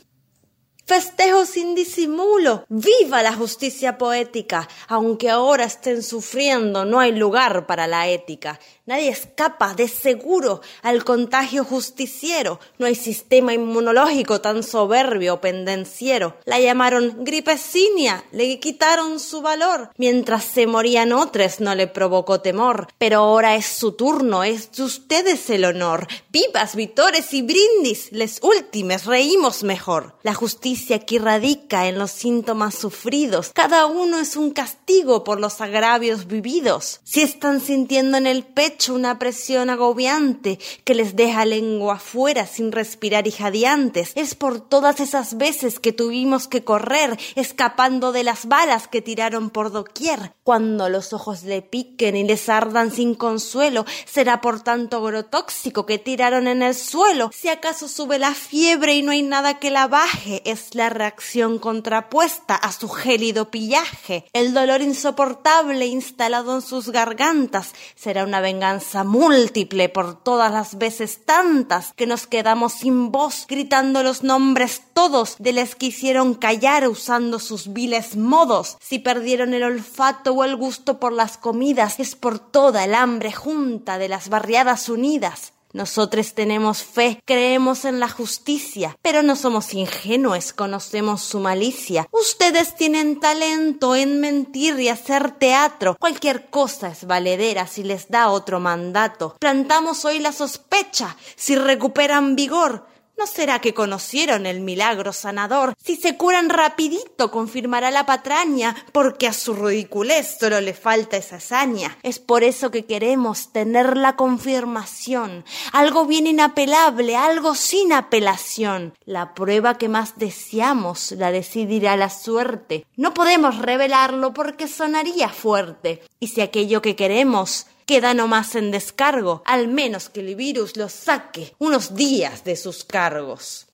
Festejo 0.86 1.46
sin 1.46 1.76
disimulo. 1.76 2.66
¡Viva 2.68 3.24
la 3.24 3.34
justicia 3.34 3.98
poética! 3.98 4.68
Aunque 4.90 5.30
ahora 5.30 5.64
estén 5.64 6.04
sufriendo, 6.04 6.84
no 6.84 7.00
hay 7.00 7.14
lugar 7.14 7.66
para 7.66 7.88
la 7.88 8.10
ética. 8.10 8.60
Nadie 8.86 9.08
escapa 9.08 9.76
de 9.76 9.88
seguro 9.88 10.60
al 10.82 11.06
contagio 11.06 11.64
justiciero. 11.64 12.60
No 12.80 12.86
hay 12.86 12.96
sistema 12.96 13.54
inmunológico 13.54 14.42
tan 14.42 14.62
soberbio 14.62 15.36
o 15.36 15.42
pendenciero. 15.42 16.36
La 16.44 16.60
llamaron 16.60 17.24
gripecinia, 17.24 18.26
le 18.34 18.60
quitaron 18.60 19.22
su 19.22 19.42
valor. 19.42 19.92
Mientras 19.98 20.44
se 20.44 20.68
morían 20.68 21.14
otros 21.14 21.62
no 21.62 21.76
le 21.76 21.88
provocó 21.88 22.42
temor. 22.42 22.88
Pero 22.98 23.20
ahora 23.20 23.56
es 23.56 23.68
su 23.68 23.94
turno, 23.94 24.44
es 24.44 24.74
de 24.74 24.84
ustedes 24.84 25.50
el 25.50 25.64
honor. 25.64 26.06
Vivas, 26.30 26.76
vitores 26.76 27.34
y 27.34 27.42
brindis, 27.42 28.12
les 28.12 28.40
últimes 28.44 29.06
reímos 29.06 29.64
mejor. 29.64 30.18
La 30.24 30.34
justicia 30.34 30.74
aquí 30.92 31.20
radica 31.20 31.88
en 31.88 31.98
los 31.98 32.12
síntomas 32.12 32.76
sufridos. 32.76 33.52
Cada 33.54 33.86
uno 33.86 34.20
es 34.20 34.36
un 34.36 34.52
castigo 34.52 35.24
por 35.24 35.40
los 35.40 35.62
agravios 35.62 36.28
vividos. 36.28 37.00
Si 37.04 37.22
están 37.22 37.62
sintiendo 37.62 38.18
en 38.18 38.28
el 38.28 38.44
pecho 38.44 38.94
una 38.94 39.20
presión 39.20 39.70
agobiante 39.70 40.60
que 40.84 40.96
les 40.96 41.16
deja 41.16 41.46
lengua 41.46 41.96
afuera 41.96 42.48
sin 42.48 42.72
respirar 42.72 43.28
y 43.28 43.32
jadeantes, 43.32 44.12
es 44.16 44.34
por 44.36 44.60
todas 44.60 45.00
esas 45.00 45.38
veces 45.38 45.80
que 45.80 45.94
tuvimos 45.94 46.48
que 46.48 46.64
correr 46.64 47.20
escapando 47.36 48.12
de 48.12 48.24
las 48.24 48.48
balas 48.48 48.88
que 48.88 49.02
tiraron 49.02 49.50
por 49.52 49.72
doquier. 49.72 50.34
Cuando 50.44 50.90
los 50.90 51.14
ojos 51.14 51.44
le 51.44 51.62
piquen 51.62 52.16
y 52.16 52.24
les 52.24 52.50
ardan 52.50 52.92
sin 52.92 53.16
consuelo, 53.16 53.86
será 54.06 54.42
por 54.42 54.62
tanto 54.62 54.98
agrotóxico 54.98 55.86
que 55.86 56.00
tiraron 56.00 56.48
en 56.48 56.64
el 56.64 56.76
suelo. 56.76 57.30
Si 57.34 57.50
acaso 57.50 57.88
sube 57.88 58.20
la 58.20 58.34
fiebre 58.34 58.96
y 58.96 59.04
no 59.04 59.12
hay 59.12 59.22
nada 59.22 59.60
que 59.60 59.70
la 59.70 59.88
baje, 59.88 60.42
es 60.50 60.63
la 60.74 60.90
reacción 60.90 61.60
contrapuesta 61.60 62.56
a 62.56 62.72
su 62.72 62.90
gélido 62.90 63.52
pillaje. 63.52 64.26
El 64.34 64.54
dolor 64.54 64.82
insoportable 64.82 65.86
instalado 65.86 66.56
en 66.56 66.62
sus 66.62 66.90
gargantas 66.90 67.74
será 67.96 68.24
una 68.24 68.42
venganza 68.42 69.04
múltiple 69.04 69.90
por 69.90 70.24
todas 70.24 70.52
las 70.52 70.78
veces 70.78 71.26
tantas 71.26 71.94
que 71.94 72.08
nos 72.08 72.28
quedamos 72.28 72.74
sin 72.74 73.12
voz, 73.12 73.46
gritando 73.48 74.04
los 74.04 74.24
nombres 74.24 74.82
todos 74.94 75.36
de 75.40 75.54
los 75.54 75.76
que 75.76 75.88
hicieron 75.88 76.34
callar 76.34 76.88
usando 76.88 77.40
sus 77.40 77.74
viles 77.74 78.16
modos. 78.16 78.78
Si 78.80 79.00
perdieron 79.00 79.54
el 79.54 79.64
olfato 79.64 80.34
o 80.34 80.44
el 80.44 80.56
gusto 80.56 81.00
por 81.00 81.14
las 81.14 81.38
comidas, 81.38 82.00
es 82.00 82.16
por 82.16 82.40
toda 82.40 82.84
el 82.84 82.96
hambre 82.96 83.32
junta 83.32 83.98
de 83.98 84.10
las 84.10 84.30
barriadas 84.30 84.90
unidas. 84.90 85.54
Nosotros 85.74 86.36
tenemos 86.36 86.84
fe, 86.84 87.20
creemos 87.26 87.84
en 87.84 88.00
la 88.00 88.08
justicia, 88.08 88.96
pero 89.02 89.24
no 89.24 89.36
somos 89.36 89.74
ingenuos, 89.74 90.54
conocemos 90.54 91.24
su 91.24 91.40
malicia. 91.40 92.08
Ustedes 92.12 92.76
tienen 92.76 93.20
talento 93.20 93.96
en 93.96 94.22
mentir 94.22 94.80
y 94.80 94.90
hacer 94.90 95.32
teatro. 95.32 95.98
Cualquier 96.00 96.52
cosa 96.52 96.90
es 96.90 97.08
valedera 97.08 97.66
si 97.66 97.84
les 97.84 98.08
da 98.10 98.30
otro 98.30 98.60
mandato. 98.60 99.36
Plantamos 99.40 100.06
hoy 100.06 100.20
la 100.20 100.32
sospecha, 100.32 101.18
si 101.36 101.56
recuperan 101.56 102.36
vigor. 102.36 102.86
¿No 103.24 103.28
será 103.28 103.60
que 103.60 103.74
conocieron 103.74 104.46
el 104.46 104.60
milagro 104.60 105.14
sanador? 105.14 105.76
Si 105.82 105.96
se 105.96 106.18
curan 106.18 106.50
rapidito, 106.50 107.32
confirmará 107.32 107.90
la 107.90 108.06
patraña, 108.06 108.76
porque 108.92 109.28
a 109.28 109.34
su 109.34 109.54
ridiculez 109.54 110.36
solo 110.38 110.60
le 110.60 110.74
falta 110.74 111.16
esa 111.16 111.38
hazaña. 111.38 111.98
Es 112.04 112.20
por 112.20 112.44
eso 112.44 112.70
que 112.70 112.84
queremos 112.84 113.54
tener 113.54 113.96
la 113.96 114.18
confirmación, 114.18 115.46
algo 115.72 116.06
bien 116.06 116.28
inapelable, 116.28 117.16
algo 117.16 117.56
sin 117.56 117.94
apelación. 117.94 118.94
La 119.06 119.34
prueba 119.34 119.78
que 119.78 119.88
más 119.88 120.18
deseamos 120.18 121.14
la 121.14 121.32
decidirá 121.32 121.96
la 121.96 122.10
suerte. 122.10 122.86
No 122.98 123.14
podemos 123.14 123.58
revelarlo 123.58 124.34
porque 124.34 124.68
sonaría 124.68 125.30
fuerte. 125.30 126.02
Y 126.20 126.28
si 126.28 126.42
aquello 126.42 126.82
que 126.82 126.98
queremos 126.98 127.68
queda 127.86 128.14
nomás 128.14 128.56
en 128.56 128.72
descargo, 128.72 129.42
al 129.46 129.68
menos 129.68 130.10
que 130.10 130.22
el 130.22 130.36
virus 130.36 130.78
los 130.78 130.92
saque 130.92 131.54
unos 131.60 131.96
días 131.96 132.44
de 132.44 132.56
sus 132.56 132.84
cargos. 132.84 133.68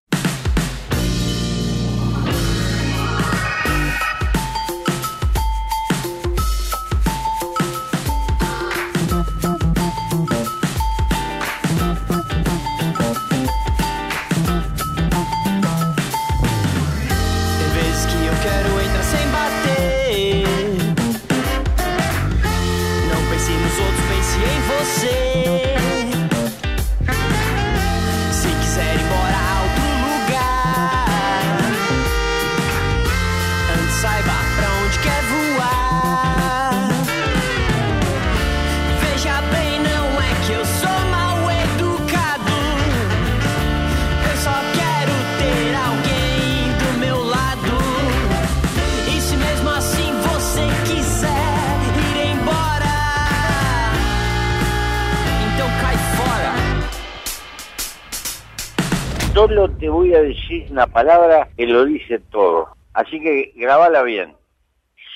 Solo 59.50 59.68
te 59.80 59.90
voy 59.90 60.14
a 60.14 60.22
decir 60.22 60.68
una 60.70 60.86
palabra 60.86 61.50
que 61.58 61.66
lo 61.66 61.84
dice 61.86 62.20
todo. 62.32 62.68
Así 62.94 63.20
que 63.20 63.52
grabala 63.56 64.04
bien. 64.04 64.36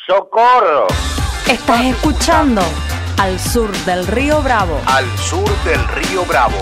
¡Socorro! 0.07 0.87
Estás 1.47 1.85
escuchando 1.85 2.61
Al 3.19 3.39
Sur 3.39 3.71
del 3.85 4.07
Río 4.07 4.41
Bravo. 4.41 4.79
Al 4.87 5.05
sur 5.17 5.47
del 5.65 5.87
río 5.89 6.25
Bravo. 6.27 6.55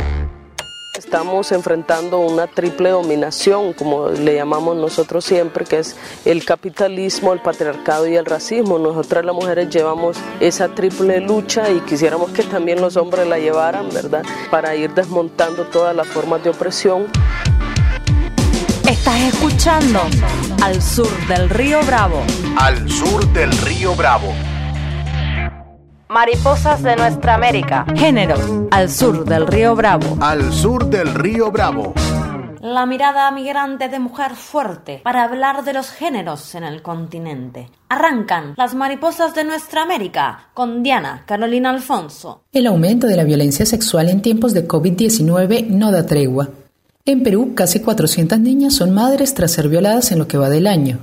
Estamos 0.98 1.54
enfrentando 1.54 2.20
una 2.20 2.48
triple 2.48 2.90
dominación, 2.90 3.72
como 3.72 4.10
le 4.10 4.36
llamamos 4.36 4.76
nosotros 4.76 5.24
siempre, 5.24 5.64
que 5.64 5.80
es 5.80 5.96
el 6.26 6.44
capitalismo, 6.44 7.32
el 7.32 7.40
patriarcado 7.40 8.06
y 8.08 8.18
el 8.18 8.26
racismo. 8.26 8.78
Nosotras 8.80 9.24
las 9.24 9.34
mujeres 9.34 9.70
llevamos 9.70 10.18
esa 10.42 10.76
triple 10.76 11.22
lucha 11.22 11.72
y 11.72 11.80
quisiéramos 11.82 12.32
que 12.32 12.44
también 12.44 12.82
los 12.82 12.98
hombres 12.98 13.26
la 13.28 13.40
llevaran, 13.40 13.88
¿verdad? 13.94 14.24
Para 14.52 14.76
ir 14.76 14.94
desmontando 14.94 15.64
todas 15.66 15.96
las 15.96 16.08
formas 16.08 16.44
de 16.44 16.50
opresión. 16.50 17.08
Estás 18.90 19.22
escuchando 19.34 20.00
Al 20.64 20.82
Sur 20.82 21.10
del 21.28 21.50
Río 21.50 21.80
Bravo. 21.86 22.22
Al 22.58 22.90
sur 22.90 23.26
del 23.34 23.52
río 23.52 23.96
Bravo. 23.96 24.34
Mariposas 26.10 26.84
de 26.84 26.96
nuestra 26.98 27.36
América. 27.36 27.86
Género. 27.96 28.36
Al 28.72 28.90
sur 28.90 29.24
del 29.24 29.48
Río 29.48 29.76
Bravo. 29.76 30.18
Al 30.20 30.52
sur 30.52 30.86
del 30.88 31.14
río 31.14 31.52
Bravo. 31.52 31.94
La 32.60 32.86
mirada 32.86 33.32
migrante 33.32 33.88
de 33.88 34.00
mujer 34.00 34.36
fuerte 34.36 35.00
para 35.04 35.24
hablar 35.24 35.64
de 35.64 35.74
los 35.74 35.90
géneros 35.90 36.54
en 36.56 36.64
el 36.64 36.82
continente. 36.82 37.70
Arrancan 37.90 38.54
las 38.58 38.76
mariposas 38.76 39.34
de 39.34 39.46
nuestra 39.46 39.84
América 39.84 40.50
con 40.54 40.84
Diana 40.84 41.24
Carolina 41.26 41.70
Alfonso. 41.70 42.44
El 42.52 42.68
aumento 42.68 43.08
de 43.08 43.16
la 43.16 43.24
violencia 43.24 43.66
sexual 43.66 44.10
en 44.10 44.22
tiempos 44.22 44.54
de 44.54 44.68
COVID-19 44.68 45.68
no 45.70 45.92
da 45.92 46.06
tregua. 46.06 46.50
En 47.06 47.24
Perú, 47.24 47.54
casi 47.56 47.80
400 47.80 48.40
niñas 48.40 48.76
son 48.76 48.92
madres 48.92 49.34
tras 49.34 49.52
ser 49.52 49.70
violadas 49.70 50.12
en 50.12 50.20
lo 50.20 50.28
que 50.28 50.38
va 50.38 50.50
del 50.50 50.68
año. 50.68 51.00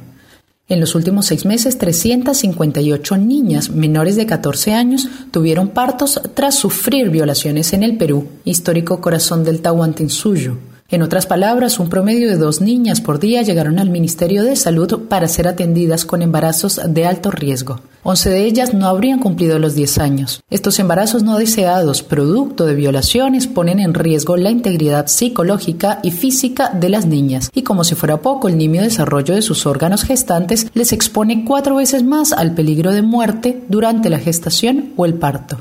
En 0.69 0.81
los 0.81 0.95
últimos 0.95 1.27
seis 1.27 1.47
meses, 1.47 1.79
358 1.79 3.17
niñas 3.17 3.71
menores 3.71 4.17
de 4.17 4.27
14 4.27 4.75
años 4.75 5.09
tuvieron 5.31 5.69
partos 5.69 6.21
tras 6.35 6.57
sufrir 6.57 7.11
violaciones 7.11 7.73
en 7.73 7.83
el 7.83 7.97
Perú, 7.97 8.29
histórico 8.45 9.01
corazón 9.01 9.45
del 9.45 9.63
Tahuantinsuyo. 9.63 10.59
En 10.91 11.03
otras 11.03 11.27
palabras, 11.27 11.79
un 11.81 11.91
promedio 11.91 12.31
de 12.31 12.39
dos 12.39 12.63
niñas 12.63 13.03
por 13.03 13.19
día 13.19 13.43
llegaron 13.43 13.79
al 13.79 13.91
Ministerio 13.91 14.43
de 14.43 14.57
Salud 14.57 15.01
para 15.07 15.29
ser 15.29 15.47
atendidas 15.47 16.07
con 16.07 16.23
embarazos 16.23 16.81
de 16.83 17.05
alto 17.05 17.31
riesgo. 17.31 17.81
Once 18.03 18.31
de 18.31 18.47
ellas 18.47 18.73
no 18.73 18.87
habrían 18.87 19.19
cumplido 19.19 19.59
los 19.59 19.75
10 19.75 19.99
años. 19.99 20.41
Estos 20.49 20.79
embarazos 20.79 21.23
no 21.23 21.37
deseados, 21.37 22.03
producto 22.03 22.65
de 22.65 22.75
violaciones, 22.75 23.47
ponen 23.47 23.81
en 23.81 23.93
riesgo 23.93 24.39
la 24.39 24.51
integridad 24.51 25.09
psicológica 25.09 26.01
y 26.03 26.11
física 26.11 26.71
de 26.71 26.89
las 26.89 27.05
niñas. 27.05 27.51
Y 27.55 27.65
como 27.65 27.85
si 27.85 27.95
fuera 27.95 28.23
poco, 28.23 28.49
el 28.49 28.57
nimio 28.57 28.81
desarrollo 28.81 29.35
de 29.35 29.43
sus 29.43 29.67
órganos 29.67 30.05
gestantes 30.05 30.69
les 30.73 30.95
expone 30.95 31.45
cuatro 31.45 31.77
veces 31.77 32.03
más 32.03 32.33
al 32.33 32.55
peligro 32.55 32.93
de 32.93 33.03
muerte 33.03 33.63
durante 33.69 34.09
la 34.09 34.21
gestación 34.21 34.95
o 34.97 35.05
el 35.05 35.13
parto. 35.13 35.59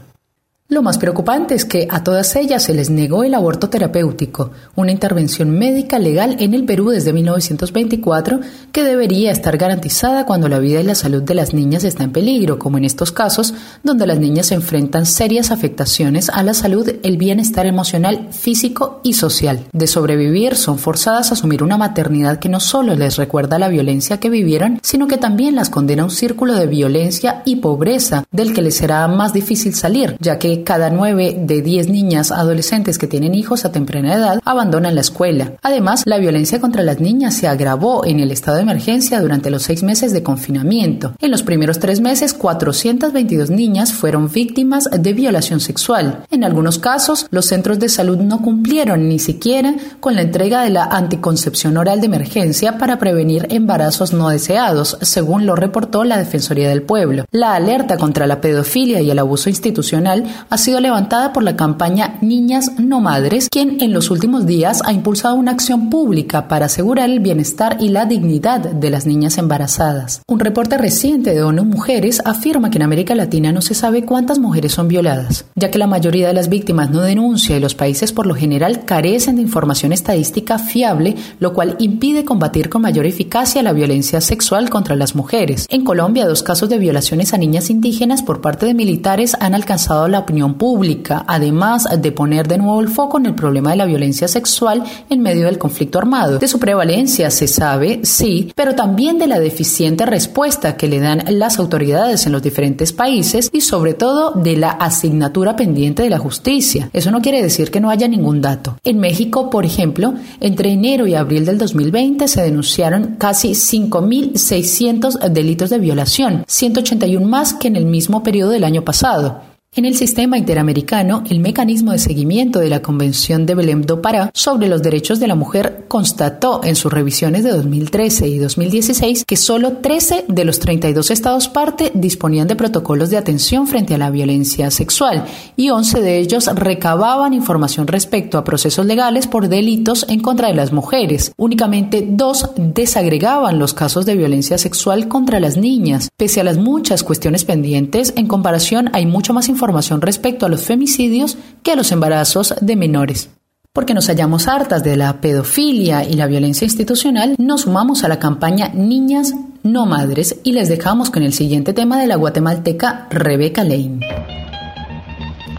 Lo 0.69 0.81
más 0.81 0.97
preocupante 0.97 1.55
es 1.55 1.63
que 1.63 1.87
a 1.89 2.03
todas 2.03 2.35
ellas 2.35 2.63
se 2.63 2.73
les 2.73 2.89
negó 2.89 3.23
el 3.23 3.35
aborto 3.35 3.69
terapéutico, 3.69 4.51
una 4.75 4.91
intervención 4.91 5.49
médica 5.49 5.97
legal 5.97 6.35
en 6.41 6.53
el 6.53 6.65
Perú 6.65 6.89
desde 6.89 7.13
1924 7.13 8.41
que 8.73 8.83
debería 8.83 9.31
estar 9.31 9.55
garantizada 9.55 10.25
cuando 10.25 10.49
la 10.49 10.59
vida 10.59 10.81
y 10.81 10.83
la 10.83 10.93
salud 10.93 11.23
de 11.23 11.35
las 11.35 11.53
niñas 11.53 11.85
está 11.85 12.03
en 12.03 12.11
peligro, 12.11 12.59
como 12.59 12.77
en 12.77 12.83
estos 12.83 13.13
casos, 13.13 13.53
donde 13.81 14.05
las 14.05 14.19
niñas 14.19 14.47
se 14.47 14.55
enfrentan 14.55 15.05
serias 15.05 15.51
afectaciones 15.51 16.29
a 16.29 16.43
la 16.43 16.53
salud, 16.53 16.85
el 17.01 17.15
bienestar 17.15 17.65
emocional, 17.65 18.27
físico 18.31 18.99
y 19.05 19.13
social. 19.13 19.67
De 19.71 19.87
sobrevivir, 19.87 20.57
son 20.57 20.79
forzadas 20.79 21.31
a 21.31 21.35
asumir 21.35 21.63
una 21.63 21.77
maternidad 21.77 22.39
que 22.39 22.49
no 22.49 22.59
solo 22.59 22.93
les 22.93 23.15
recuerda 23.15 23.57
la 23.57 23.69
violencia 23.69 24.19
que 24.19 24.29
vivieron, 24.29 24.81
sino 24.83 25.07
que 25.07 25.15
también 25.15 25.55
las 25.55 25.69
condena 25.69 26.01
a 26.01 26.07
un 26.07 26.11
círculo 26.11 26.55
de 26.55 26.67
violencia 26.67 27.41
y 27.45 27.55
pobreza 27.55 28.25
del 28.33 28.53
que 28.53 28.61
les 28.61 28.75
será 28.75 29.07
más 29.07 29.31
difícil 29.31 29.73
salir, 29.73 30.17
ya 30.19 30.37
que 30.37 30.56
cada 30.63 30.89
nueve 30.89 31.35
de 31.39 31.61
diez 31.61 31.87
niñas 31.87 32.31
adolescentes 32.31 32.97
que 32.97 33.07
tienen 33.07 33.35
hijos 33.35 33.65
a 33.65 33.71
temprana 33.71 34.15
edad 34.15 34.39
abandonan 34.45 34.95
la 34.95 35.01
escuela. 35.01 35.53
Además, 35.61 36.03
la 36.05 36.17
violencia 36.17 36.59
contra 36.61 36.83
las 36.83 36.99
niñas 36.99 37.35
se 37.35 37.47
agravó 37.47 38.05
en 38.05 38.19
el 38.19 38.31
estado 38.31 38.57
de 38.57 38.63
emergencia 38.63 39.21
durante 39.21 39.49
los 39.49 39.63
seis 39.63 39.83
meses 39.83 40.13
de 40.13 40.23
confinamiento. 40.23 41.13
En 41.19 41.31
los 41.31 41.43
primeros 41.43 41.79
tres 41.79 42.01
meses, 42.01 42.33
422 42.33 43.49
niñas 43.49 43.93
fueron 43.93 44.31
víctimas 44.31 44.89
de 44.91 45.13
violación 45.13 45.59
sexual. 45.59 46.23
En 46.31 46.43
algunos 46.43 46.79
casos, 46.79 47.27
los 47.31 47.45
centros 47.45 47.79
de 47.79 47.89
salud 47.89 48.17
no 48.17 48.41
cumplieron 48.41 49.07
ni 49.07 49.19
siquiera 49.19 49.75
con 49.99 50.15
la 50.15 50.21
entrega 50.21 50.63
de 50.63 50.69
la 50.69 50.85
anticoncepción 50.85 51.77
oral 51.77 51.99
de 51.99 52.07
emergencia 52.07 52.77
para 52.77 52.99
prevenir 52.99 53.47
embarazos 53.49 54.13
no 54.13 54.29
deseados, 54.29 54.97
según 55.01 55.45
lo 55.45 55.55
reportó 55.55 56.03
la 56.03 56.17
Defensoría 56.17 56.69
del 56.69 56.83
Pueblo. 56.83 57.25
La 57.31 57.55
alerta 57.55 57.97
contra 57.97 58.27
la 58.27 58.41
pedofilia 58.41 59.01
y 59.01 59.09
el 59.09 59.19
abuso 59.19 59.49
institucional 59.49 60.23
ha 60.49 60.57
sido 60.57 60.79
levantada 60.79 61.33
por 61.33 61.43
la 61.43 61.55
campaña 61.55 62.17
Niñas 62.21 62.71
No 62.77 63.01
Madres, 63.01 63.49
quien 63.49 63.81
en 63.81 63.93
los 63.93 64.09
últimos 64.09 64.45
días 64.45 64.81
ha 64.85 64.93
impulsado 64.93 65.35
una 65.35 65.51
acción 65.51 65.89
pública 65.89 66.47
para 66.47 66.67
asegurar 66.67 67.09
el 67.09 67.19
bienestar 67.19 67.77
y 67.79 67.89
la 67.89 68.05
dignidad 68.05 68.59
de 68.59 68.89
las 68.89 69.05
niñas 69.05 69.37
embarazadas. 69.37 70.21
Un 70.27 70.39
reporte 70.39 70.77
reciente 70.77 71.33
de 71.33 71.43
ONU 71.43 71.65
Mujeres 71.65 72.21
afirma 72.23 72.69
que 72.69 72.77
en 72.77 72.83
América 72.83 73.15
Latina 73.15 73.51
no 73.51 73.61
se 73.61 73.73
sabe 73.73 74.05
cuántas 74.05 74.39
mujeres 74.39 74.71
son 74.71 74.87
violadas, 74.87 75.45
ya 75.55 75.69
que 75.69 75.79
la 75.79 75.87
mayoría 75.87 76.27
de 76.27 76.33
las 76.33 76.49
víctimas 76.49 76.89
no 76.89 77.01
denuncia 77.01 77.57
y 77.57 77.59
los 77.59 77.75
países 77.75 78.13
por 78.13 78.25
lo 78.25 78.35
general 78.35 78.85
carecen 78.85 79.35
de 79.35 79.41
información 79.41 79.91
estadística 79.91 80.59
fiable, 80.59 81.15
lo 81.39 81.53
cual 81.53 81.75
impide 81.79 82.23
combatir 82.23 82.69
con 82.69 82.81
mayor 82.81 83.05
eficacia 83.05 83.63
la 83.63 83.73
violencia 83.73 84.21
sexual 84.21 84.69
contra 84.69 84.95
las 84.95 85.15
mujeres. 85.15 85.65
En 85.69 85.83
Colombia, 85.83 86.25
dos 86.25 86.43
casos 86.43 86.69
de 86.69 86.77
violaciones 86.77 87.33
a 87.33 87.37
niñas 87.37 87.69
indígenas 87.69 88.23
por 88.23 88.41
parte 88.41 88.65
de 88.65 88.73
militares 88.73 89.35
han 89.39 89.53
alcanzado 89.53 90.07
la 90.07 90.19
opinión 90.19 90.36
pública, 90.57 91.25
además 91.27 91.87
de 91.99 92.11
poner 92.11 92.47
de 92.47 92.57
nuevo 92.57 92.79
el 92.79 92.89
foco 92.89 93.17
en 93.17 93.25
el 93.25 93.35
problema 93.35 93.71
de 93.71 93.77
la 93.77 93.85
violencia 93.85 94.27
sexual 94.27 94.83
en 95.09 95.21
medio 95.21 95.45
del 95.45 95.57
conflicto 95.57 95.97
armado. 95.97 96.39
De 96.39 96.47
su 96.47 96.59
prevalencia 96.59 97.31
se 97.31 97.47
sabe, 97.47 98.01
sí, 98.03 98.51
pero 98.55 98.75
también 98.75 99.17
de 99.17 99.27
la 99.27 99.39
deficiente 99.39 100.05
respuesta 100.05 100.77
que 100.77 100.87
le 100.87 100.99
dan 100.99 101.23
las 101.29 101.59
autoridades 101.59 102.25
en 102.25 102.31
los 102.31 102.43
diferentes 102.43 102.93
países 102.93 103.49
y 103.51 103.61
sobre 103.61 103.93
todo 103.93 104.31
de 104.31 104.57
la 104.57 104.71
asignatura 104.71 105.55
pendiente 105.55 106.03
de 106.03 106.09
la 106.09 106.19
justicia. 106.19 106.89
Eso 106.93 107.11
no 107.11 107.21
quiere 107.21 107.41
decir 107.41 107.71
que 107.71 107.79
no 107.79 107.89
haya 107.89 108.07
ningún 108.07 108.41
dato. 108.41 108.77
En 108.83 108.99
México, 108.99 109.49
por 109.49 109.65
ejemplo, 109.65 110.13
entre 110.39 110.71
enero 110.71 111.07
y 111.07 111.15
abril 111.15 111.45
del 111.45 111.57
2020 111.57 112.27
se 112.27 112.41
denunciaron 112.41 113.15
casi 113.17 113.51
5.600 113.51 115.29
delitos 115.29 115.69
de 115.69 115.79
violación, 115.79 116.43
181 116.47 117.25
más 117.27 117.53
que 117.53 117.67
en 117.67 117.75
el 117.75 117.85
mismo 117.85 118.23
periodo 118.23 118.51
del 118.51 118.63
año 118.63 118.83
pasado. 118.83 119.56
En 119.77 119.85
el 119.85 119.95
sistema 119.95 120.39
interamericano, 120.39 121.23
el 121.29 121.39
mecanismo 121.39 121.91
de 121.91 121.99
seguimiento 121.99 122.57
de 122.57 122.67
la 122.67 122.81
Convención 122.81 123.45
de 123.45 123.53
Belém 123.53 123.83
do 123.83 124.01
Pará 124.01 124.31
sobre 124.33 124.67
los 124.67 124.81
derechos 124.81 125.19
de 125.19 125.27
la 125.27 125.35
mujer 125.35 125.85
constató 125.87 126.61
en 126.63 126.75
sus 126.75 126.91
revisiones 126.91 127.43
de 127.43 127.51
2013 127.51 128.27
y 128.27 128.39
2016 128.39 129.23
que 129.23 129.35
solo 129.35 129.73
13 129.73 130.25
de 130.29 130.45
los 130.45 130.57
32 130.57 131.11
estados 131.11 131.47
parte 131.47 131.91
disponían 131.93 132.47
de 132.47 132.55
protocolos 132.55 133.11
de 133.11 133.17
atención 133.17 133.67
frente 133.67 133.93
a 133.93 133.99
la 133.99 134.09
violencia 134.09 134.71
sexual 134.71 135.25
y 135.55 135.69
11 135.69 136.01
de 136.01 136.17
ellos 136.17 136.47
recababan 136.55 137.35
información 137.35 137.85
respecto 137.85 138.39
a 138.39 138.43
procesos 138.43 138.87
legales 138.87 139.27
por 139.27 139.47
delitos 139.47 140.07
en 140.09 140.21
contra 140.21 140.47
de 140.47 140.55
las 140.55 140.71
mujeres. 140.71 141.33
Únicamente 141.37 142.03
dos 142.03 142.49
desagregaban 142.55 143.59
los 143.59 143.75
casos 143.75 144.07
de 144.07 144.15
violencia 144.15 144.57
sexual 144.57 145.07
contra 145.07 145.39
las 145.39 145.55
niñas. 145.55 146.09
Pese 146.17 146.41
a 146.41 146.43
las 146.43 146.57
muchas 146.57 147.03
cuestiones 147.03 147.45
pendientes, 147.45 148.13
en 148.15 148.25
comparación 148.25 148.89
hay 148.93 149.05
mucho 149.05 149.35
más 149.35 149.47
información 149.47 149.66
respecto 150.01 150.45
a 150.45 150.49
los 150.49 150.61
femicidios 150.61 151.37
que 151.63 151.71
a 151.71 151.75
los 151.75 151.91
embarazos 151.91 152.55
de 152.61 152.75
menores. 152.75 153.29
Porque 153.73 153.93
nos 153.93 154.07
hallamos 154.07 154.47
hartas 154.47 154.83
de 154.83 154.97
la 154.97 155.21
pedofilia 155.21 156.03
y 156.03 156.13
la 156.13 156.27
violencia 156.27 156.65
institucional, 156.65 157.35
nos 157.37 157.61
sumamos 157.61 158.03
a 158.03 158.07
la 158.07 158.19
campaña 158.19 158.69
Niñas 158.73 159.33
no 159.63 159.85
Madres 159.85 160.39
y 160.43 160.53
les 160.53 160.69
dejamos 160.69 161.09
con 161.09 161.23
el 161.23 161.33
siguiente 161.33 161.73
tema 161.73 161.99
de 161.99 162.07
la 162.07 162.15
guatemalteca 162.15 163.07
Rebeca 163.09 163.63
Lane. 163.63 163.99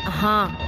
Ajá. 0.04 0.67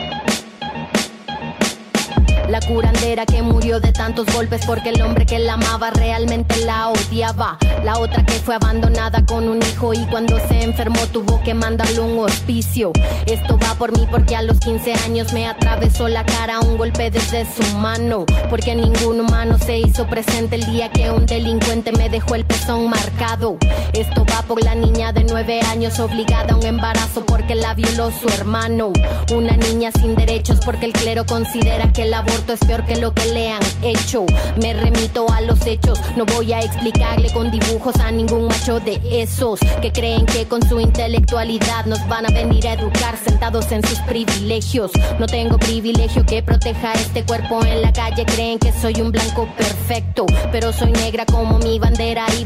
La 2.51 2.59
curandera 2.59 3.25
que 3.25 3.41
murió 3.41 3.79
de 3.79 3.93
tantos 3.93 4.25
golpes 4.33 4.65
porque 4.65 4.89
el 4.89 5.01
hombre 5.01 5.25
que 5.25 5.39
la 5.39 5.53
amaba 5.53 5.89
realmente 5.89 6.65
la 6.65 6.89
odiaba. 6.89 7.57
La 7.85 7.97
otra 7.97 8.25
que 8.25 8.33
fue 8.33 8.55
abandonada 8.55 9.25
con 9.25 9.47
un 9.47 9.61
hijo 9.61 9.93
y 9.93 9.99
cuando 10.07 10.37
se 10.49 10.61
enfermó 10.61 10.99
tuvo 11.13 11.41
que 11.43 11.53
mandarle 11.53 12.01
un 12.01 12.19
hospicio. 12.19 12.91
Esto 13.25 13.57
va 13.57 13.75
por 13.75 13.97
mí 13.97 14.05
porque 14.11 14.35
a 14.35 14.41
los 14.41 14.59
15 14.59 14.95
años 15.05 15.31
me 15.31 15.47
atravesó 15.47 16.09
la 16.09 16.25
cara 16.25 16.59
un 16.59 16.77
golpe 16.77 17.09
desde 17.09 17.45
su 17.45 17.63
mano. 17.77 18.25
Porque 18.49 18.75
ningún 18.75 19.21
humano 19.21 19.57
se 19.57 19.77
hizo 19.77 20.05
presente 20.07 20.57
el 20.57 20.65
día 20.65 20.91
que 20.91 21.09
un 21.09 21.25
delincuente 21.25 21.93
me 21.93 22.09
dejó 22.09 22.35
el 22.35 22.43
pezón 22.61 22.89
marcado. 22.89 23.57
Esto 23.93 24.25
va 24.25 24.41
por 24.43 24.63
la 24.63 24.75
niña 24.75 25.11
de 25.11 25.23
9 25.23 25.61
años 25.71 25.99
obligada 25.99 26.53
a 26.53 26.55
un 26.55 26.65
embarazo 26.65 27.25
porque 27.25 27.55
la 27.55 27.73
violó 27.73 28.11
su 28.11 28.27
hermano. 28.29 28.93
Una 29.33 29.57
niña 29.57 29.91
sin 29.91 30.15
derechos 30.15 30.59
porque 30.63 30.85
el 30.85 30.93
clero 30.93 31.25
considera 31.25 31.91
que 31.91 32.03
el 32.03 32.13
aborto 32.13 32.53
es 32.53 32.59
peor 32.59 32.85
que 32.85 32.97
lo 32.97 33.13
que 33.13 33.25
le 33.33 33.51
han 33.51 33.61
hecho. 33.81 34.25
Me 34.61 34.73
remito 34.73 35.25
a 35.31 35.41
los 35.41 35.65
hechos, 35.65 35.99
no 36.15 36.25
voy 36.25 36.53
a 36.53 36.59
explicarle 36.59 37.31
con 37.33 37.51
dibujos 37.51 37.95
a 37.97 38.11
ningún 38.11 38.45
macho 38.45 38.79
de 38.79 39.01
esos 39.11 39.59
que 39.81 39.91
creen 39.91 40.25
que 40.25 40.47
con 40.47 40.61
su 40.67 40.79
intelectualidad 40.79 41.85
nos 41.85 42.07
van 42.07 42.25
a 42.25 42.29
venir 42.29 42.67
a 42.67 42.73
educar 42.73 43.17
sentados 43.17 43.71
en 43.71 43.85
sus 43.87 43.99
privilegios. 44.01 44.91
No 45.19 45.25
tengo 45.25 45.57
privilegio 45.57 46.25
que 46.25 46.43
proteja 46.43 46.93
este 46.93 47.23
cuerpo 47.23 47.63
en 47.65 47.81
la 47.81 47.91
calle, 47.91 48.25
creen 48.25 48.59
que 48.59 48.71
soy 48.71 49.01
un 49.01 49.11
blanco 49.11 49.47
perfecto, 49.57 50.25
pero 50.51 50.71
soy 50.71 50.91
negra 50.91 51.25
como 51.25 51.57
mi 51.59 51.79
bandera 51.79 52.25
y 52.39 52.45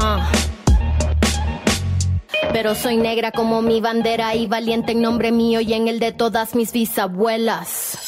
Ah 0.00 0.30
pero 2.52 2.74
soy 2.74 2.96
negra 2.96 3.30
como 3.30 3.62
mi 3.62 3.80
bandera 3.80 4.34
y 4.34 4.46
valiente 4.46 4.92
en 4.92 5.02
nombre 5.02 5.32
mío 5.32 5.60
y 5.60 5.72
en 5.74 5.88
el 5.88 6.00
de 6.00 6.12
todas 6.12 6.54
mis 6.54 6.72
bisabuelas. 6.72 7.98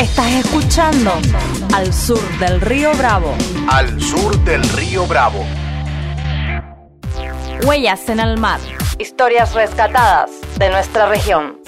Estás 0.00 0.32
escuchando 0.32 1.12
Al 1.74 1.92
Sur 1.92 2.38
del 2.38 2.60
Río 2.60 2.92
Bravo. 2.96 3.34
Al 3.68 4.00
Sur 4.00 4.38
del 4.44 4.62
Río 4.70 5.06
Bravo. 5.06 5.44
Huellas 7.66 8.08
en 8.08 8.20
el 8.20 8.38
mar. 8.38 8.60
Historias 8.98 9.54
rescatadas 9.54 10.30
de 10.58 10.70
nuestra 10.70 11.06
región. 11.08 11.58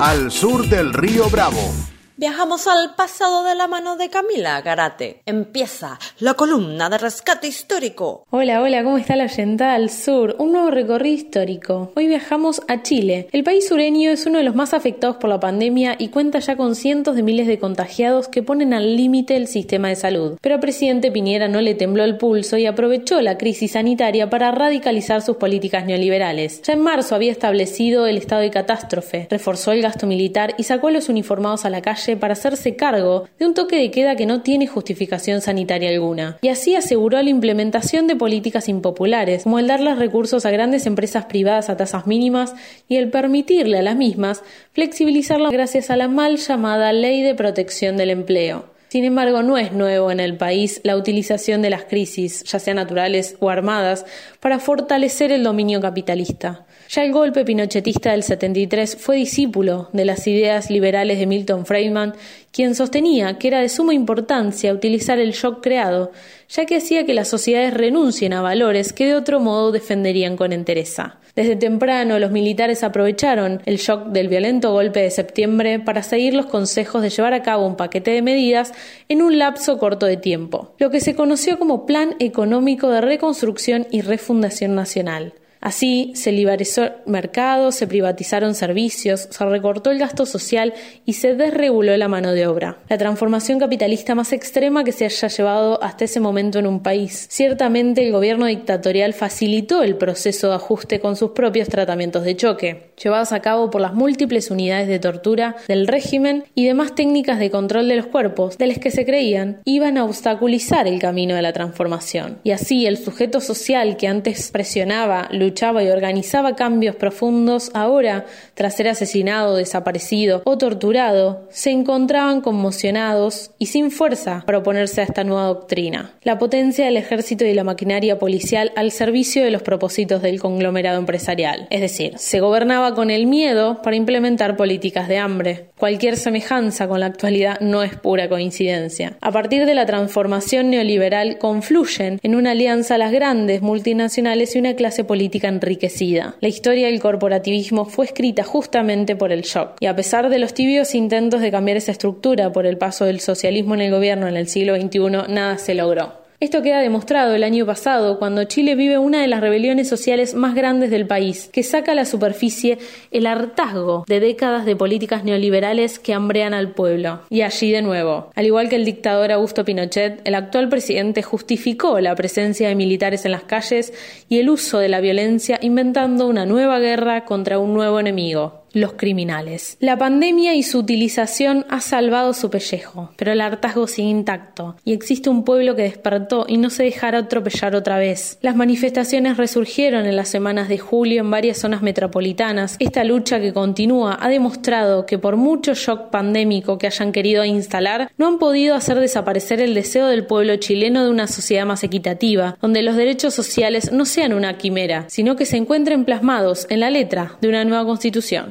Al 0.00 0.32
Sur 0.32 0.68
del 0.68 0.92
Río 0.92 1.30
Bravo. 1.30 1.93
Viajamos 2.16 2.68
al 2.68 2.94
pasado 2.94 3.42
de 3.42 3.56
la 3.56 3.66
mano 3.66 3.96
de 3.96 4.08
Camila 4.08 4.62
Garate. 4.62 5.20
Empieza 5.26 5.98
la 6.20 6.34
columna 6.34 6.88
de 6.88 6.96
rescate 6.96 7.48
histórico. 7.48 8.24
Hola, 8.30 8.62
hola, 8.62 8.84
¿cómo 8.84 8.98
está 8.98 9.16
la 9.16 9.24
oyenta 9.24 9.74
al 9.74 9.90
sur? 9.90 10.36
Un 10.38 10.52
nuevo 10.52 10.70
recorrido 10.70 11.16
histórico. 11.16 11.90
Hoy 11.96 12.06
viajamos 12.06 12.62
a 12.68 12.82
Chile. 12.82 13.26
El 13.32 13.42
país 13.42 13.66
sureño 13.66 14.12
es 14.12 14.26
uno 14.26 14.38
de 14.38 14.44
los 14.44 14.54
más 14.54 14.74
afectados 14.74 15.16
por 15.16 15.28
la 15.28 15.40
pandemia 15.40 15.96
y 15.98 16.10
cuenta 16.10 16.38
ya 16.38 16.56
con 16.56 16.76
cientos 16.76 17.16
de 17.16 17.24
miles 17.24 17.48
de 17.48 17.58
contagiados 17.58 18.28
que 18.28 18.44
ponen 18.44 18.74
al 18.74 18.96
límite 18.96 19.34
el 19.34 19.48
sistema 19.48 19.88
de 19.88 19.96
salud. 19.96 20.38
Pero 20.40 20.54
al 20.54 20.60
presidente 20.60 21.10
Piñera 21.10 21.48
no 21.48 21.60
le 21.62 21.74
tembló 21.74 22.04
el 22.04 22.16
pulso 22.16 22.56
y 22.56 22.66
aprovechó 22.66 23.20
la 23.22 23.38
crisis 23.38 23.72
sanitaria 23.72 24.30
para 24.30 24.52
radicalizar 24.52 25.20
sus 25.20 25.38
políticas 25.38 25.84
neoliberales. 25.84 26.62
Ya 26.62 26.74
en 26.74 26.80
marzo 26.80 27.16
había 27.16 27.32
establecido 27.32 28.06
el 28.06 28.18
estado 28.18 28.42
de 28.42 28.52
catástrofe, 28.52 29.26
reforzó 29.28 29.72
el 29.72 29.82
gasto 29.82 30.06
militar 30.06 30.54
y 30.58 30.62
sacó 30.62 30.86
a 30.86 30.92
los 30.92 31.08
uniformados 31.08 31.64
a 31.64 31.70
la 31.70 31.82
calle 31.82 32.03
para 32.18 32.34
hacerse 32.34 32.76
cargo 32.76 33.24
de 33.38 33.46
un 33.46 33.54
toque 33.54 33.76
de 33.76 33.90
queda 33.90 34.16
que 34.16 34.26
no 34.26 34.42
tiene 34.42 34.66
justificación 34.66 35.40
sanitaria 35.40 35.90
alguna. 35.90 36.38
Y 36.42 36.48
así 36.48 36.76
aseguró 36.76 37.20
la 37.22 37.30
implementación 37.30 38.06
de 38.06 38.16
políticas 38.16 38.68
impopulares, 38.68 39.44
como 39.44 39.58
el 39.58 39.66
darles 39.66 39.98
recursos 39.98 40.46
a 40.46 40.50
grandes 40.50 40.86
empresas 40.86 41.24
privadas 41.24 41.70
a 41.70 41.76
tasas 41.76 42.06
mínimas 42.06 42.54
y 42.88 42.96
el 42.96 43.10
permitirle 43.10 43.78
a 43.78 43.82
las 43.82 43.96
mismas 43.96 44.42
flexibilizarlas 44.72 45.52
gracias 45.52 45.90
a 45.90 45.96
la 45.96 46.08
mal 46.08 46.36
llamada 46.36 46.92
Ley 46.92 47.22
de 47.22 47.34
Protección 47.34 47.96
del 47.96 48.10
Empleo. 48.10 48.74
Sin 48.94 49.04
embargo, 49.04 49.42
no 49.42 49.58
es 49.58 49.72
nuevo 49.72 50.12
en 50.12 50.20
el 50.20 50.36
país 50.36 50.80
la 50.84 50.96
utilización 50.96 51.62
de 51.62 51.70
las 51.70 51.82
crisis, 51.82 52.44
ya 52.44 52.60
sean 52.60 52.76
naturales 52.76 53.36
o 53.40 53.50
armadas, 53.50 54.06
para 54.38 54.60
fortalecer 54.60 55.32
el 55.32 55.42
dominio 55.42 55.80
capitalista. 55.80 56.64
Ya 56.88 57.02
el 57.02 57.12
golpe 57.12 57.44
pinochetista 57.44 58.12
del 58.12 58.22
73 58.22 58.96
fue 58.96 59.16
discípulo 59.16 59.88
de 59.92 60.04
las 60.04 60.26
ideas 60.26 60.70
liberales 60.70 61.18
de 61.18 61.26
Milton 61.26 61.66
Friedman, 61.66 62.14
quien 62.52 62.74
sostenía 62.74 63.38
que 63.38 63.48
era 63.48 63.60
de 63.60 63.68
suma 63.68 63.94
importancia 63.94 64.72
utilizar 64.72 65.18
el 65.18 65.32
shock 65.32 65.62
creado, 65.62 66.12
ya 66.48 66.66
que 66.66 66.76
hacía 66.76 67.06
que 67.06 67.14
las 67.14 67.28
sociedades 67.28 67.74
renuncien 67.74 68.32
a 68.32 68.42
valores 68.42 68.92
que 68.92 69.06
de 69.06 69.14
otro 69.14 69.40
modo 69.40 69.72
defenderían 69.72 70.36
con 70.36 70.52
entereza. 70.52 71.18
Desde 71.34 71.56
temprano 71.56 72.20
los 72.20 72.30
militares 72.30 72.84
aprovecharon 72.84 73.60
el 73.66 73.78
shock 73.78 74.08
del 74.08 74.28
violento 74.28 74.70
golpe 74.70 75.00
de 75.00 75.10
septiembre 75.10 75.80
para 75.80 76.04
seguir 76.04 76.34
los 76.34 76.46
consejos 76.46 77.02
de 77.02 77.10
llevar 77.10 77.34
a 77.34 77.42
cabo 77.42 77.66
un 77.66 77.76
paquete 77.76 78.12
de 78.12 78.22
medidas 78.22 78.72
en 79.08 79.20
un 79.20 79.38
lapso 79.38 79.78
corto 79.78 80.06
de 80.06 80.16
tiempo, 80.16 80.74
lo 80.78 80.90
que 80.90 81.00
se 81.00 81.16
conoció 81.16 81.58
como 81.58 81.86
Plan 81.86 82.14
Económico 82.20 82.88
de 82.90 83.00
Reconstrucción 83.00 83.88
y 83.90 84.02
Refundación 84.02 84.76
Nacional. 84.76 85.34
Así 85.64 86.12
se 86.14 86.30
liberalizó 86.30 86.90
mercados, 87.06 87.74
se 87.74 87.86
privatizaron 87.86 88.54
servicios, 88.54 89.28
se 89.30 89.46
recortó 89.46 89.90
el 89.90 89.98
gasto 89.98 90.26
social 90.26 90.74
y 91.06 91.14
se 91.14 91.34
desreguló 91.34 91.96
la 91.96 92.06
mano 92.06 92.32
de 92.32 92.46
obra. 92.46 92.80
La 92.90 92.98
transformación 92.98 93.58
capitalista 93.58 94.14
más 94.14 94.34
extrema 94.34 94.84
que 94.84 94.92
se 94.92 95.06
haya 95.06 95.28
llevado 95.28 95.82
hasta 95.82 96.04
ese 96.04 96.20
momento 96.20 96.58
en 96.58 96.66
un 96.66 96.82
país. 96.82 97.28
Ciertamente 97.30 98.04
el 98.04 98.12
gobierno 98.12 98.44
dictatorial 98.44 99.14
facilitó 99.14 99.82
el 99.82 99.96
proceso 99.96 100.50
de 100.50 100.56
ajuste 100.56 101.00
con 101.00 101.16
sus 101.16 101.30
propios 101.30 101.70
tratamientos 101.70 102.24
de 102.24 102.36
choque, 102.36 102.90
llevados 103.02 103.32
a 103.32 103.40
cabo 103.40 103.70
por 103.70 103.80
las 103.80 103.94
múltiples 103.94 104.50
unidades 104.50 104.86
de 104.86 104.98
tortura 104.98 105.56
del 105.66 105.86
régimen 105.86 106.44
y 106.54 106.66
demás 106.66 106.94
técnicas 106.94 107.38
de 107.38 107.50
control 107.50 107.88
de 107.88 107.96
los 107.96 108.06
cuerpos, 108.08 108.58
de 108.58 108.66
las 108.66 108.78
que 108.78 108.90
se 108.90 109.06
creían 109.06 109.62
iban 109.64 109.96
a 109.96 110.04
obstaculizar 110.04 110.86
el 110.86 110.98
camino 110.98 111.34
de 111.34 111.40
la 111.40 111.54
transformación. 111.54 112.38
Y 112.44 112.50
así 112.50 112.84
el 112.84 112.98
sujeto 112.98 113.40
social 113.40 113.96
que 113.96 114.08
antes 114.08 114.50
presionaba, 114.50 115.30
luchaba 115.32 115.53
y 115.54 115.88
organizaba 115.88 116.56
cambios 116.56 116.96
profundos, 116.96 117.70
ahora, 117.74 118.26
tras 118.54 118.76
ser 118.76 118.88
asesinado, 118.88 119.56
desaparecido 119.56 120.42
o 120.44 120.58
torturado, 120.58 121.48
se 121.50 121.70
encontraban 121.70 122.40
conmocionados 122.40 123.52
y 123.58 123.66
sin 123.66 123.90
fuerza 123.90 124.42
para 124.46 124.58
oponerse 124.58 125.00
a 125.00 125.04
esta 125.04 125.24
nueva 125.24 125.46
doctrina. 125.46 126.12
La 126.22 126.38
potencia 126.38 126.84
del 126.84 126.96
ejército 126.96 127.44
y 127.44 127.54
la 127.54 127.64
maquinaria 127.64 128.18
policial 128.18 128.72
al 128.76 128.90
servicio 128.90 129.44
de 129.44 129.50
los 129.50 129.62
propósitos 129.62 130.22
del 130.22 130.40
conglomerado 130.40 130.98
empresarial. 130.98 131.68
Es 131.70 131.80
decir, 131.80 132.18
se 132.18 132.40
gobernaba 132.40 132.94
con 132.94 133.10
el 133.10 133.26
miedo 133.26 133.80
para 133.82 133.96
implementar 133.96 134.56
políticas 134.56 135.08
de 135.08 135.18
hambre. 135.18 135.66
Cualquier 135.78 136.16
semejanza 136.16 136.88
con 136.88 137.00
la 137.00 137.06
actualidad 137.06 137.60
no 137.60 137.82
es 137.82 137.96
pura 137.96 138.28
coincidencia. 138.28 139.16
A 139.20 139.30
partir 139.30 139.66
de 139.66 139.74
la 139.74 139.86
transformación 139.86 140.70
neoliberal 140.70 141.38
confluyen 141.38 142.18
en 142.22 142.34
una 142.34 142.50
alianza 142.50 142.98
las 142.98 143.12
grandes 143.12 143.62
multinacionales 143.62 144.54
y 144.54 144.58
una 144.58 144.74
clase 144.74 145.04
política 145.04 145.43
enriquecida. 145.48 146.36
La 146.40 146.48
historia 146.48 146.86
del 146.86 147.00
corporativismo 147.00 147.84
fue 147.84 148.06
escrita 148.06 148.44
justamente 148.44 149.16
por 149.16 149.32
el 149.32 149.42
shock, 149.42 149.76
y 149.80 149.86
a 149.86 149.96
pesar 149.96 150.28
de 150.28 150.38
los 150.38 150.54
tibios 150.54 150.94
intentos 150.94 151.40
de 151.40 151.50
cambiar 151.50 151.76
esa 151.76 151.92
estructura 151.92 152.52
por 152.52 152.66
el 152.66 152.78
paso 152.78 153.04
del 153.04 153.20
socialismo 153.20 153.74
en 153.74 153.82
el 153.82 153.90
gobierno 153.90 154.28
en 154.28 154.36
el 154.36 154.48
siglo 154.48 154.74
XXI, 154.76 155.32
nada 155.32 155.58
se 155.58 155.74
logró. 155.74 156.23
Esto 156.44 156.60
queda 156.60 156.80
demostrado 156.80 157.34
el 157.34 157.42
año 157.42 157.64
pasado, 157.64 158.18
cuando 158.18 158.44
Chile 158.44 158.74
vive 158.74 158.98
una 158.98 159.22
de 159.22 159.28
las 159.28 159.40
rebeliones 159.40 159.88
sociales 159.88 160.34
más 160.34 160.54
grandes 160.54 160.90
del 160.90 161.06
país, 161.06 161.48
que 161.50 161.62
saca 161.62 161.92
a 161.92 161.94
la 161.94 162.04
superficie 162.04 162.76
el 163.10 163.26
hartazgo 163.26 164.04
de 164.06 164.20
décadas 164.20 164.66
de 164.66 164.76
políticas 164.76 165.24
neoliberales 165.24 165.98
que 165.98 166.12
hambrean 166.12 166.52
al 166.52 166.72
pueblo. 166.72 167.20
Y 167.30 167.40
allí 167.40 167.72
de 167.72 167.80
nuevo, 167.80 168.30
al 168.34 168.44
igual 168.44 168.68
que 168.68 168.76
el 168.76 168.84
dictador 168.84 169.32
Augusto 169.32 169.64
Pinochet, 169.64 170.20
el 170.24 170.34
actual 170.34 170.68
presidente 170.68 171.22
justificó 171.22 171.98
la 172.00 172.14
presencia 172.14 172.68
de 172.68 172.74
militares 172.74 173.24
en 173.24 173.32
las 173.32 173.44
calles 173.44 173.94
y 174.28 174.38
el 174.38 174.50
uso 174.50 174.80
de 174.80 174.90
la 174.90 175.00
violencia 175.00 175.58
inventando 175.62 176.26
una 176.26 176.44
nueva 176.44 176.78
guerra 176.78 177.24
contra 177.24 177.58
un 177.58 177.72
nuevo 177.72 177.98
enemigo, 177.98 178.63
los 178.74 178.92
criminales. 178.92 179.76
La 179.80 179.96
pandemia 179.96 180.54
y 180.54 180.62
su 180.62 180.78
utilización 180.78 181.64
ha 181.70 181.80
salvado 181.80 182.34
su 182.34 182.50
pellejo, 182.50 183.12
pero 183.16 183.32
el 183.32 183.40
hartazgo 183.40 183.86
sigue 183.86 184.08
intacto 184.08 184.76
y 184.84 184.92
existe 184.92 185.30
un 185.30 185.44
pueblo 185.44 185.74
que 185.74 185.82
despertó 185.82 186.44
y 186.48 186.58
no 186.58 186.70
se 186.70 186.84
dejará 186.84 187.18
atropellar 187.18 187.74
otra 187.74 187.98
vez. 187.98 188.38
Las 188.42 188.56
manifestaciones 188.56 189.36
resurgieron 189.36 190.06
en 190.06 190.16
las 190.16 190.28
semanas 190.28 190.68
de 190.68 190.78
julio 190.78 191.20
en 191.20 191.30
varias 191.30 191.58
zonas 191.58 191.82
metropolitanas. 191.82 192.76
Esta 192.78 193.04
lucha 193.04 193.40
que 193.40 193.52
continúa 193.52 194.18
ha 194.20 194.28
demostrado 194.28 195.06
que 195.06 195.18
por 195.18 195.36
mucho 195.36 195.74
shock 195.74 196.10
pandémico 196.10 196.78
que 196.78 196.86
hayan 196.86 197.12
querido 197.12 197.44
instalar, 197.44 198.10
no 198.16 198.26
han 198.26 198.38
podido 198.38 198.74
hacer 198.74 198.98
desaparecer 198.98 199.60
el 199.60 199.74
deseo 199.74 200.08
del 200.08 200.26
pueblo 200.26 200.56
chileno 200.56 201.04
de 201.04 201.10
una 201.10 201.26
sociedad 201.26 201.66
más 201.66 201.84
equitativa, 201.84 202.56
donde 202.60 202.82
los 202.82 202.96
derechos 202.96 203.34
sociales 203.34 203.92
no 203.92 204.04
sean 204.04 204.32
una 204.32 204.58
quimera, 204.58 205.04
sino 205.08 205.36
que 205.36 205.46
se 205.46 205.56
encuentren 205.56 206.04
plasmados 206.04 206.66
en 206.70 206.80
la 206.80 206.90
letra 206.90 207.36
de 207.40 207.48
una 207.48 207.64
nueva 207.64 207.84
constitución. 207.84 208.50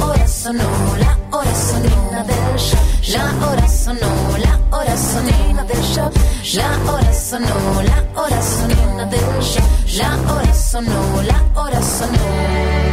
Hora 0.00 0.28
sonó, 0.28 0.96
la 0.98 1.18
hora 1.30 1.54
sonó 1.54 2.24
del 2.24 2.56
shock. 2.56 2.80
La 3.08 3.46
hora 3.46 3.68
sonó, 3.68 4.38
la 4.38 4.60
hora 4.76 4.96
sonó 4.96 5.64
del 5.64 5.82
shock. 5.82 6.12
La 6.54 6.92
hora 6.92 7.12
sonó, 7.12 7.82
la 7.82 8.20
hora 8.20 8.42
sonó 8.42 9.06
del 9.10 9.40
shock. 9.40 9.64
La 9.96 10.32
hora 10.32 10.54
sonó, 10.54 11.22
la 11.22 11.60
hora 11.60 11.82
sonó. 11.82 12.18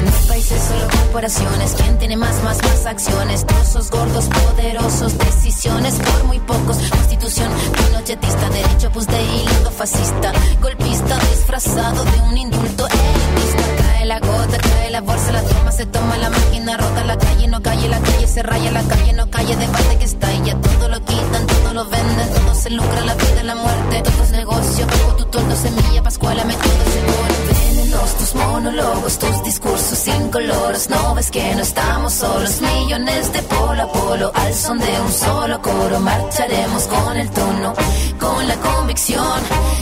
No 0.05 0.27
países, 0.27 0.61
solo 0.61 0.87
corporaciones. 0.87 1.73
¿Quién 1.77 1.97
tiene 1.97 2.17
más, 2.17 2.43
más, 2.43 2.57
más 2.63 2.85
acciones? 2.85 3.45
Trozos 3.45 3.89
gordos, 3.89 4.25
poderosos, 4.27 5.17
decisiones 5.17 5.95
por 5.95 6.23
muy 6.25 6.39
pocos. 6.39 6.77
Constitución 6.89 7.51
pinochetista, 7.73 8.49
derecho 8.49 8.91
pues 8.91 9.07
de 9.07 9.21
hilo 9.21 9.71
fascista. 9.71 10.31
Golpista 10.61 11.17
disfrazado 11.31 12.03
de 12.05 12.21
un 12.21 12.37
indulto 12.37 12.87
elitista. 12.87 13.72
La 14.05 14.19
gota, 14.19 14.57
cae 14.57 14.91
la 14.91 14.99
bolsa, 14.99 15.31
la 15.31 15.41
toma, 15.41 15.71
se 15.71 15.85
toma 15.85 16.17
la 16.17 16.29
máquina, 16.29 16.75
rota 16.75 17.05
la 17.05 17.17
calle, 17.17 17.47
no 17.47 17.61
calle, 17.61 17.87
la 17.87 17.99
calle 17.99 18.27
se 18.27 18.43
raya, 18.43 18.69
la 18.71 18.83
calle 18.83 19.13
no 19.13 19.29
calle, 19.31 19.55
debate 19.55 19.97
que 19.97 20.03
está 20.03 20.27
ya 20.43 20.55
todo 20.57 20.89
lo 20.89 20.99
quitan, 21.05 21.47
todo 21.47 21.73
lo 21.73 21.85
venden, 21.85 22.29
todo 22.33 22.53
se 22.53 22.69
lucra, 22.69 23.01
la 23.05 23.15
vida, 23.15 23.43
la 23.43 23.55
muerte, 23.55 24.01
todo 24.01 24.23
es 24.23 24.31
negocio, 24.31 24.87
cojo 24.87 25.15
tu 25.15 25.25
tordo, 25.25 25.55
semilla, 25.55 26.03
pascuala, 26.03 26.43
me 26.43 26.53
todo 26.53 26.83
seguro. 26.91 27.33
Venenos, 27.47 28.17
tus 28.17 28.35
monólogos, 28.35 29.19
tus 29.19 29.43
discursos 29.45 30.07
incoloros, 30.07 30.89
no 30.89 31.15
ves 31.15 31.31
que 31.31 31.55
no 31.55 31.61
estamos 31.61 32.13
solos, 32.13 32.61
millones 32.61 33.31
de 33.31 33.41
polo 33.43 33.83
a 33.83 33.91
polo, 33.91 34.31
al 34.35 34.53
son 34.53 34.79
de 34.79 35.01
un 35.01 35.11
solo 35.13 35.61
coro, 35.61 35.99
marcharemos 36.01 36.83
con 36.87 37.17
el 37.17 37.29
tono, 37.31 37.73
con 38.19 38.47
la 38.49 38.55
convicción 38.57 39.39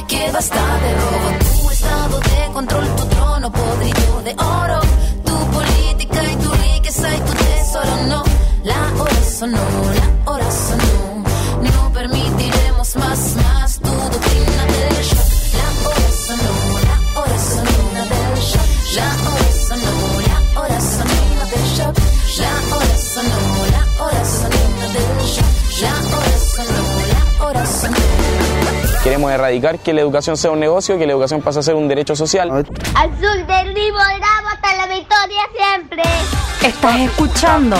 que 0.07 0.31
basta 0.31 0.79
de 0.83 0.93
robo, 0.93 1.61
tu 1.63 1.69
estado 1.71 2.19
de 2.19 2.53
control, 2.53 2.95
tu 2.95 3.10
de 3.79 4.35
oro, 4.37 4.81
tu 5.25 5.33
política 5.51 6.23
y 6.23 6.35
tu 6.35 6.51
riqueza 6.51 7.15
y 7.15 7.19
tu 7.19 7.33
tesoro, 7.33 7.95
no, 8.07 8.23
la 8.63 9.01
hora 9.01 9.23
sonó, 9.23 9.59
Queremos 29.03 29.31
erradicar 29.31 29.79
que 29.79 29.93
la 29.93 30.01
educación 30.01 30.37
sea 30.37 30.51
un 30.51 30.59
negocio, 30.59 30.97
que 30.99 31.07
la 31.07 31.13
educación 31.13 31.41
pase 31.41 31.59
a 31.59 31.63
ser 31.63 31.73
un 31.73 31.87
derecho 31.87 32.15
social. 32.15 32.51
Al 32.51 33.09
sur 33.19 33.47
del 33.47 33.73
Río 33.73 33.93
Bravo 33.93 34.47
hasta 34.53 34.75
la 34.75 34.85
victoria 34.85 35.41
siempre. 35.57 36.03
Estás 36.61 36.99
escuchando 36.99 37.77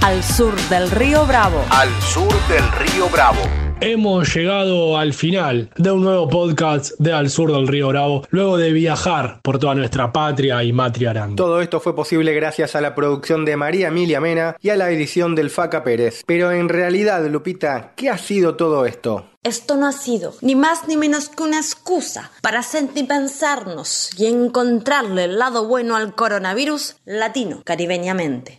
Al 0.00 0.22
Sur 0.22 0.54
del 0.68 0.88
Río 0.92 1.26
Bravo. 1.26 1.64
Al 1.70 1.88
sur 2.02 2.32
del 2.46 2.70
río 2.72 3.08
Bravo. 3.08 3.40
Hemos 3.82 4.34
llegado 4.34 4.98
al 4.98 5.14
final 5.14 5.70
de 5.78 5.90
un 5.90 6.02
nuevo 6.02 6.28
podcast 6.28 6.92
de 6.98 7.14
Al 7.14 7.30
Sur 7.30 7.50
del 7.50 7.66
Río 7.66 7.88
Bravo, 7.88 8.26
luego 8.28 8.58
de 8.58 8.72
viajar 8.72 9.40
por 9.42 9.58
toda 9.58 9.74
nuestra 9.74 10.12
patria 10.12 10.62
y 10.62 10.70
matria. 10.70 11.30
Todo 11.34 11.62
esto 11.62 11.80
fue 11.80 11.96
posible 11.96 12.34
gracias 12.34 12.76
a 12.76 12.82
la 12.82 12.94
producción 12.94 13.46
de 13.46 13.56
María 13.56 13.88
Emilia 13.88 14.20
Mena 14.20 14.54
y 14.60 14.68
a 14.68 14.76
la 14.76 14.90
edición 14.90 15.34
del 15.34 15.48
Faca 15.48 15.82
Pérez. 15.82 16.24
Pero 16.26 16.52
en 16.52 16.68
realidad, 16.68 17.26
Lupita, 17.26 17.94
¿qué 17.96 18.10
ha 18.10 18.18
sido 18.18 18.54
todo 18.54 18.84
esto? 18.84 19.30
Esto 19.42 19.78
no 19.78 19.86
ha 19.86 19.92
sido 19.92 20.34
ni 20.42 20.54
más 20.54 20.86
ni 20.86 20.98
menos 20.98 21.30
que 21.30 21.42
una 21.42 21.56
excusa 21.56 22.30
para 22.42 22.62
sentipensarnos 22.62 24.10
y 24.18 24.26
encontrarle 24.26 25.24
el 25.24 25.38
lado 25.38 25.66
bueno 25.66 25.96
al 25.96 26.14
coronavirus 26.14 26.96
latino 27.06 27.62
caribeñamente. 27.64 28.58